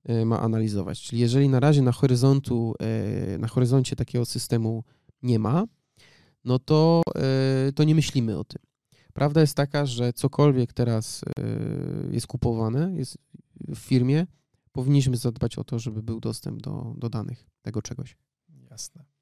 e, 0.03 0.25
ma 0.25 0.41
analizować. 0.41 1.01
Czyli 1.01 1.21
jeżeli 1.21 1.49
na 1.49 1.59
razie 1.59 1.81
na 1.81 1.91
horyzontu, 1.91 2.75
na 3.39 3.47
horyzoncie 3.47 3.95
takiego 3.95 4.25
systemu 4.25 4.83
nie 5.21 5.39
ma, 5.39 5.63
no 6.45 6.59
to, 6.59 7.01
to 7.75 7.83
nie 7.83 7.95
myślimy 7.95 8.37
o 8.37 8.43
tym. 8.43 8.61
Prawda 9.15 9.41
jest 9.41 9.57
taka, 9.57 9.85
że 9.85 10.13
cokolwiek 10.13 10.73
teraz 10.73 11.21
e, 11.23 11.43
jest 12.11 12.27
kupowane 12.27 12.91
jest 12.95 13.17
w 13.67 13.77
firmie, 13.77 14.27
powinniśmy 14.71 15.17
zadbać 15.17 15.57
o 15.57 15.63
to, 15.63 15.79
żeby 15.79 16.03
był 16.03 16.19
dostęp 16.19 16.61
do, 16.61 16.93
do 16.97 17.09
danych 17.09 17.49
tego 17.61 17.81
czegoś. 17.81 18.17
Jasne. 18.69 19.14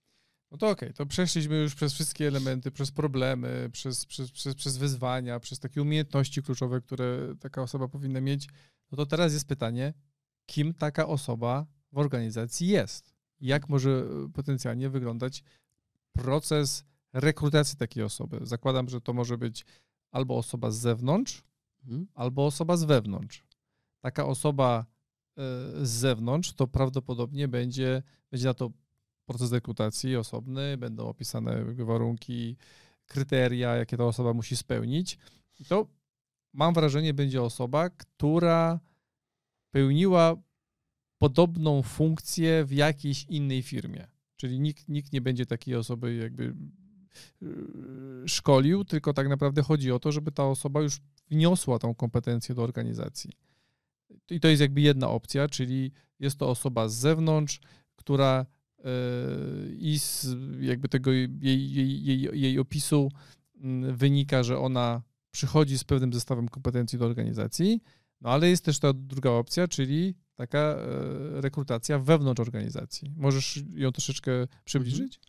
No 0.54 0.58
to 0.58 0.70
okej, 0.70 0.90
okay, 0.90 0.94
to 0.94 1.06
przeszliśmy 1.06 1.56
już 1.56 1.76
przez 1.76 1.94
wszystkie 1.94 2.28
elementy, 2.28 2.72
przez 2.72 2.92
problemy, 2.92 3.70
przez, 3.72 4.06
przez, 4.06 4.32
przez, 4.32 4.56
przez 4.56 4.78
wyzwania, 4.78 5.40
przez 5.40 5.60
takie 5.60 5.82
umiejętności 5.82 6.44
kluczowe, 6.44 6.82
które 6.82 7.36
taka 7.40 7.62
osoba 7.62 7.88
powinna 7.88 8.22
mieć. 8.22 8.48
No 8.92 8.98
to 8.98 9.06
teraz 9.06 9.34
jest 9.34 9.48
pytanie, 9.48 9.94
kim 10.46 10.74
taka 10.74 11.08
osoba 11.08 11.66
w 11.92 11.98
organizacji 11.98 12.68
jest? 12.68 13.14
Jak 13.40 13.70
może 13.70 14.06
potencjalnie 14.34 14.90
wyglądać 14.90 15.44
proces 16.12 16.86
rekrutacji 17.14 17.78
takiej 17.78 18.04
osoby. 18.04 18.40
Zakładam, 18.42 18.90
że 18.90 19.02
to 19.02 19.14
może 19.14 19.38
być 19.38 19.66
albo 20.12 20.38
osoba 20.38 20.72
z 20.72 20.78
zewnątrz, 20.78 21.44
mhm. 21.84 22.08
albo 22.14 22.46
osoba 22.46 22.78
z 22.78 22.84
wewnątrz. 22.84 23.44
Taka 24.00 24.26
osoba 24.26 24.86
e, 25.38 25.42
z 25.86 25.90
zewnątrz 25.90 26.54
to 26.54 26.68
prawdopodobnie 26.68 27.48
będzie, 27.48 28.04
będzie 28.32 28.48
na 28.48 28.54
to 28.54 28.72
proces 29.26 29.52
rekrutacji 29.52 30.16
osobny, 30.16 30.78
będą 30.78 31.08
opisane 31.08 31.66
warunki, 31.66 32.58
kryteria, 33.06 33.76
jakie 33.76 33.98
ta 33.98 34.06
osoba 34.06 34.34
musi 34.34 34.58
spełnić. 34.58 35.18
I 35.60 35.66
to 35.66 35.88
mam 36.54 36.74
wrażenie, 36.74 37.14
będzie 37.14 37.42
osoba, 37.42 37.90
która 37.90 38.80
pełniła 39.72 40.36
podobną 41.18 41.82
funkcję 41.82 42.66
w 42.66 42.72
jakiejś 42.72 43.24
innej 43.24 43.62
firmie. 43.62 44.08
Czyli 44.36 44.60
nikt, 44.60 44.90
nikt 44.90 45.14
nie 45.14 45.22
będzie 45.22 45.46
takiej 45.46 45.76
osoby 45.76 46.16
jakby 46.16 46.56
Y, 47.42 48.28
szkolił, 48.28 48.86
tylko 48.86 49.14
tak 49.14 49.30
naprawdę 49.30 49.62
chodzi 49.62 49.92
o 49.92 50.00
to, 50.00 50.12
żeby 50.12 50.32
ta 50.32 50.46
osoba 50.46 50.82
już 50.82 50.98
wniosła 51.30 51.80
tą 51.80 51.96
kompetencję 51.96 52.56
do 52.56 52.64
organizacji. 52.64 53.32
I 54.30 54.40
to 54.40 54.48
jest 54.48 54.62
jakby 54.62 54.82
jedna 54.82 55.10
opcja, 55.10 55.48
czyli 55.48 55.92
jest 56.20 56.38
to 56.38 56.50
osoba 56.50 56.90
z 56.90 56.94
zewnątrz, 56.94 57.60
która 57.96 58.46
i 59.80 60.00
z 60.00 60.28
jakby 60.60 60.90
tego 60.90 61.12
jej, 61.12 61.30
jej, 61.42 62.04
jej, 62.04 62.42
jej 62.42 62.60
opisu 62.60 63.12
mm, 63.56 63.96
wynika, 63.96 64.44
że 64.44 64.60
ona 64.60 65.02
przychodzi 65.32 65.78
z 65.78 65.84
pewnym 65.84 66.14
zestawem 66.14 66.50
kompetencji 66.50 67.00
do 67.00 67.06
organizacji, 67.06 67.82
no 68.22 68.30
ale 68.30 68.50
jest 68.50 68.66
też 68.66 68.80
ta 68.80 68.94
druga 68.94 69.30
opcja, 69.30 69.68
czyli 69.68 70.16
taka 70.36 70.60
e, 70.60 71.42
rekrutacja 71.42 72.00
wewnątrz 72.00 72.40
organizacji. 72.42 73.12
Możesz 73.16 73.64
ją 73.74 73.92
troszeczkę 73.92 74.32
przybliżyć? 74.66 75.20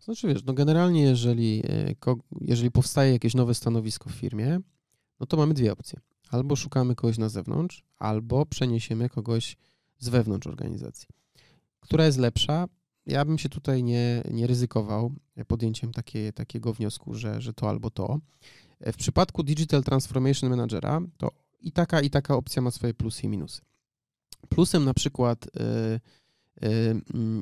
Znaczy 0.00 0.28
wiesz, 0.28 0.44
no 0.44 0.52
generalnie 0.52 1.02
jeżeli, 1.02 1.62
e, 1.68 1.94
jeżeli 2.40 2.70
powstaje 2.70 3.12
jakieś 3.12 3.34
nowe 3.34 3.54
stanowisko 3.54 4.10
w 4.10 4.12
firmie, 4.12 4.60
no 5.20 5.26
to 5.26 5.36
mamy 5.36 5.54
dwie 5.54 5.72
opcje. 5.72 6.00
Albo 6.30 6.56
szukamy 6.56 6.94
kogoś 6.94 7.18
na 7.18 7.28
zewnątrz, 7.28 7.84
albo 7.96 8.46
przeniesiemy 8.46 9.08
kogoś 9.08 9.56
z 9.98 10.08
wewnątrz 10.08 10.46
organizacji. 10.46 11.08
Która 11.80 12.06
jest 12.06 12.18
lepsza? 12.18 12.68
Ja 13.06 13.24
bym 13.24 13.38
się 13.38 13.48
tutaj 13.48 13.82
nie, 13.82 14.22
nie 14.30 14.46
ryzykował 14.46 15.12
podjęciem 15.46 15.92
takie, 15.92 16.32
takiego 16.32 16.72
wniosku, 16.72 17.14
że, 17.14 17.40
że 17.40 17.52
to 17.52 17.68
albo 17.68 17.90
to. 17.90 18.20
E, 18.80 18.92
w 18.92 18.96
przypadku 18.96 19.42
Digital 19.42 19.82
Transformation 19.82 20.50
Managera 20.50 21.00
to 21.18 21.30
i 21.60 21.72
taka, 21.72 22.00
i 22.00 22.10
taka 22.10 22.36
opcja 22.36 22.62
ma 22.62 22.70
swoje 22.70 22.94
plusy 22.94 23.22
i 23.22 23.28
minusy. 23.28 23.60
Plusem 24.48 24.84
na 24.84 24.94
przykład 24.94 25.46
e, 25.46 25.60
e, 26.62 26.70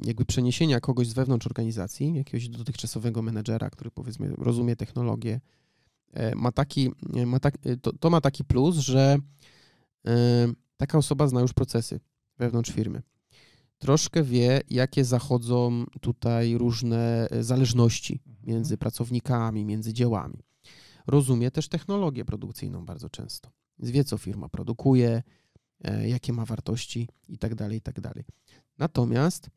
jakby 0.05 0.25
przeniesienia 0.25 0.81
kogoś 0.81 1.09
z 1.09 1.13
wewnątrz 1.13 1.47
organizacji, 1.47 2.15
jakiegoś 2.15 2.49
dotychczasowego 2.49 3.23
menedżera, 3.23 3.71
który 3.71 3.91
powiedzmy 3.91 4.35
rozumie 4.39 4.77
technologię, 4.77 5.41
ma 6.37 6.53
taki, 6.53 6.91
ma 7.27 7.41
tak, 7.41 7.55
to, 7.83 7.93
to 7.93 8.11
ma 8.11 8.21
taki 8.21 8.45
plus, 8.45 8.77
że 8.77 9.17
taka 10.77 10.99
osoba 10.99 11.29
zna 11.29 11.41
już 11.41 11.53
procesy 11.53 12.01
wewnątrz 12.39 12.73
firmy. 12.73 13.03
Troszkę 13.85 14.23
wie, 14.23 14.61
jakie 14.71 15.05
zachodzą 15.05 15.85
tutaj 16.01 16.55
różne 16.55 17.29
zależności 17.41 18.21
mhm. 18.27 18.47
między 18.47 18.79
pracownikami, 18.79 19.65
między 19.65 19.93
działami 19.93 20.45
rozumie 21.07 21.51
też 21.51 21.69
technologię 21.69 22.25
produkcyjną 22.25 22.87
bardzo 22.87 23.11
często. 23.11 23.51
Wie, 23.79 24.05
co 24.05 24.19
firma 24.19 24.49
produkuje, 24.49 25.23
e, 25.85 26.09
jakie 26.09 26.33
ma 26.33 26.45
wartości 26.45 27.09
i 27.29 27.39
tak 27.39 27.55
dalej, 27.55 27.79
i 27.79 27.81
tak. 27.81 28.01
Natomiast 28.79 29.51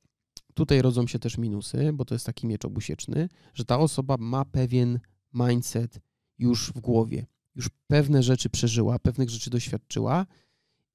tutaj 0.53 0.81
rodzą 0.81 1.07
się 1.07 1.19
też 1.19 1.37
minusy, 1.37 1.93
bo 1.93 2.05
to 2.05 2.15
jest 2.15 2.25
taki 2.25 2.47
miecz 2.47 2.65
obusieczny, 2.65 3.29
że 3.53 3.65
ta 3.65 3.79
osoba 3.79 4.15
ma 4.19 4.45
pewien 4.45 4.99
mindset 5.33 5.99
już 6.39 6.71
w 6.71 6.79
głowie, 6.79 7.25
już 7.55 7.69
pewne 7.87 8.23
rzeczy 8.23 8.49
przeżyła, 8.49 8.99
pewnych 8.99 9.29
rzeczy 9.29 9.49
doświadczyła 9.49 10.25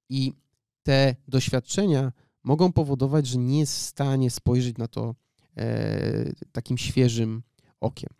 i 0.08 0.32
te 0.82 1.16
doświadczenia 1.28 2.12
mogą 2.44 2.72
powodować, 2.72 3.26
że 3.26 3.38
nie 3.38 3.58
jest 3.58 3.76
w 3.76 3.80
stanie 3.80 4.30
spojrzeć 4.30 4.78
na 4.78 4.88
to 4.88 5.14
e, 5.56 6.32
takim 6.52 6.78
świeżym 6.78 7.42
okiem. 7.80 8.10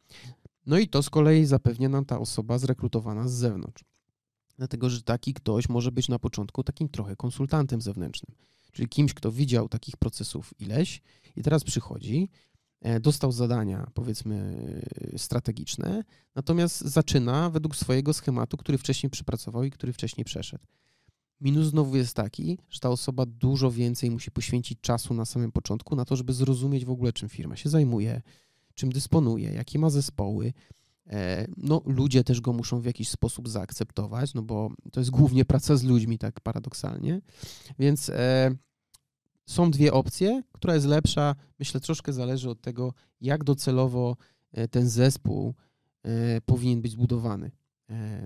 No 0.66 0.78
i 0.78 0.88
to 0.88 1.02
z 1.02 1.10
kolei 1.10 1.46
zapewnia 1.46 1.88
nam 1.88 2.04
ta 2.04 2.18
osoba 2.18 2.58
zrekrutowana 2.58 3.28
z 3.28 3.32
zewnątrz. 3.32 3.84
Dlatego, 4.56 4.90
że 4.90 5.02
taki 5.02 5.34
ktoś 5.34 5.68
może 5.68 5.92
być 5.92 6.08
na 6.08 6.18
początku 6.18 6.64
takim 6.64 6.88
trochę 6.88 7.16
konsultantem 7.16 7.80
zewnętrznym, 7.80 8.36
czyli 8.72 8.88
kimś, 8.88 9.14
kto 9.14 9.32
widział 9.32 9.68
takich 9.68 9.96
procesów 9.96 10.54
ileś 10.60 11.02
i 11.36 11.42
teraz 11.42 11.64
przychodzi, 11.64 12.30
e, 12.80 13.00
dostał 13.00 13.32
zadania, 13.32 13.90
powiedzmy, 13.94 14.56
strategiczne, 15.16 16.04
natomiast 16.34 16.80
zaczyna 16.80 17.50
według 17.50 17.76
swojego 17.76 18.12
schematu, 18.12 18.56
który 18.56 18.78
wcześniej 18.78 19.10
przypracował 19.10 19.64
i 19.64 19.70
który 19.70 19.92
wcześniej 19.92 20.24
przeszedł. 20.24 20.64
Minus 21.42 21.66
znowu 21.66 21.96
jest 21.96 22.16
taki, 22.16 22.58
że 22.70 22.80
ta 22.80 22.90
osoba 22.90 23.26
dużo 23.26 23.70
więcej 23.70 24.10
musi 24.10 24.30
poświęcić 24.30 24.80
czasu 24.80 25.14
na 25.14 25.24
samym 25.24 25.52
początku 25.52 25.96
na 25.96 26.04
to, 26.04 26.16
żeby 26.16 26.32
zrozumieć 26.32 26.84
w 26.84 26.90
ogóle, 26.90 27.12
czym 27.12 27.28
firma 27.28 27.56
się 27.56 27.68
zajmuje, 27.68 28.22
czym 28.74 28.92
dysponuje, 28.92 29.52
jakie 29.52 29.78
ma 29.78 29.90
zespoły. 29.90 30.52
E, 31.06 31.46
no, 31.56 31.82
ludzie 31.86 32.24
też 32.24 32.40
go 32.40 32.52
muszą 32.52 32.80
w 32.80 32.84
jakiś 32.84 33.08
sposób 33.08 33.48
zaakceptować, 33.48 34.34
no 34.34 34.42
bo 34.42 34.70
to 34.92 35.00
jest 35.00 35.10
głównie 35.10 35.44
praca 35.44 35.76
z 35.76 35.82
ludźmi, 35.82 36.18
tak 36.18 36.40
paradoksalnie. 36.40 37.20
Więc 37.78 38.08
e, 38.08 38.50
są 39.46 39.70
dwie 39.70 39.92
opcje, 39.92 40.42
która 40.52 40.74
jest 40.74 40.86
lepsza. 40.86 41.34
Myślę, 41.58 41.80
troszkę 41.80 42.12
zależy 42.12 42.50
od 42.50 42.60
tego, 42.60 42.94
jak 43.20 43.44
docelowo 43.44 44.16
e, 44.52 44.68
ten 44.68 44.88
zespół 44.88 45.54
powinien 46.46 46.82
być 46.82 46.92
zbudowany 46.92 47.50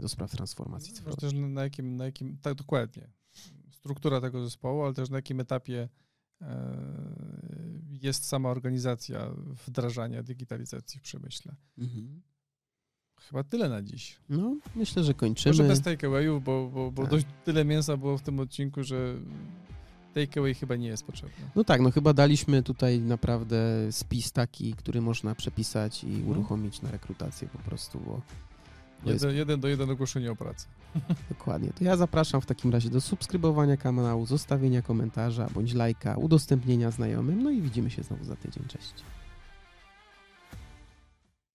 do 0.01 0.09
spraw 0.09 0.31
transformacji 0.31 0.93
no, 0.93 0.97
cyfrowej. 0.97 1.19
Też 1.21 1.33
na 1.33 1.63
jakim, 1.63 1.97
na 1.97 2.05
jakim, 2.05 2.39
tak 2.43 2.55
dokładnie, 2.55 3.11
struktura 3.73 4.21
tego 4.21 4.45
zespołu, 4.45 4.85
ale 4.85 4.95
też 4.95 5.11
na 5.11 5.19
jakim 5.19 5.41
etapie 5.41 5.89
E, 6.43 6.77
jest 8.03 8.25
sama 8.25 8.49
organizacja 8.49 9.31
wdrażania 9.67 10.23
digitalizacji 10.23 11.01
w 11.01 11.03
przemyśle. 11.03 11.55
Mhm. 11.79 12.23
Chyba 13.21 13.45
tyle 13.45 13.69
na 13.69 13.83
dziś. 13.83 14.21
No, 14.29 14.57
myślę, 14.75 15.05
że 15.05 15.15
kończymy. 15.15 15.53
Może 15.53 15.69
bez 15.69 15.83
takeawayów, 15.83 16.45
bo, 16.45 16.71
bo, 16.75 16.93
bo 16.93 17.03
tak. 17.03 17.11
dość 17.11 17.27
tyle 17.45 17.65
mięsa 17.65 17.97
było 17.97 18.19
w 18.19 18.23
tym 18.23 18.41
odcinku, 18.41 18.83
że 18.83 19.17
takeaway 20.15 20.55
chyba 20.55 20.77
nie 20.77 20.89
jest 20.89 21.05
potrzebny. 21.05 21.51
No 21.55 21.65
tak, 21.65 21.81
no 21.81 21.91
chyba 21.91 22.13
daliśmy 22.13 22.63
tutaj 22.63 23.01
naprawdę 23.01 23.89
spis 23.91 24.33
taki, 24.33 24.75
który 24.75 25.01
można 25.01 25.35
przepisać 25.35 26.05
i 26.05 26.07
mhm. 26.07 26.29
uruchomić 26.29 26.83
na 26.83 26.91
rekrutację 26.91 27.49
po 27.49 27.59
prostu, 27.59 28.01
bo 28.01 28.23
Jeden, 29.05 29.37
jeden 29.37 29.61
do 29.61 29.69
jeden 29.69 29.91
ogłoszenie 29.91 30.33
o 30.33 30.37
pracę. 30.37 30.67
Dokładnie. 31.29 31.71
To 31.73 31.85
ja 31.85 31.97
zapraszam 31.97 32.41
w 32.41 32.47
takim 32.47 32.73
razie 32.73 32.91
do 32.91 33.01
subskrybowania 33.01 33.77
kanału, 33.77 34.27
zostawienia 34.27 34.83
komentarza 34.83 35.49
bądź 35.55 35.75
lajka, 35.75 36.17
udostępnienia 36.17 36.91
znajomym, 36.91 37.43
no 37.43 37.51
i 37.51 37.63
widzimy 37.63 37.91
się 37.91 38.03
znowu 38.03 38.25
za 38.25 38.37
tydzień. 38.37 38.65
Cześć. 38.69 38.95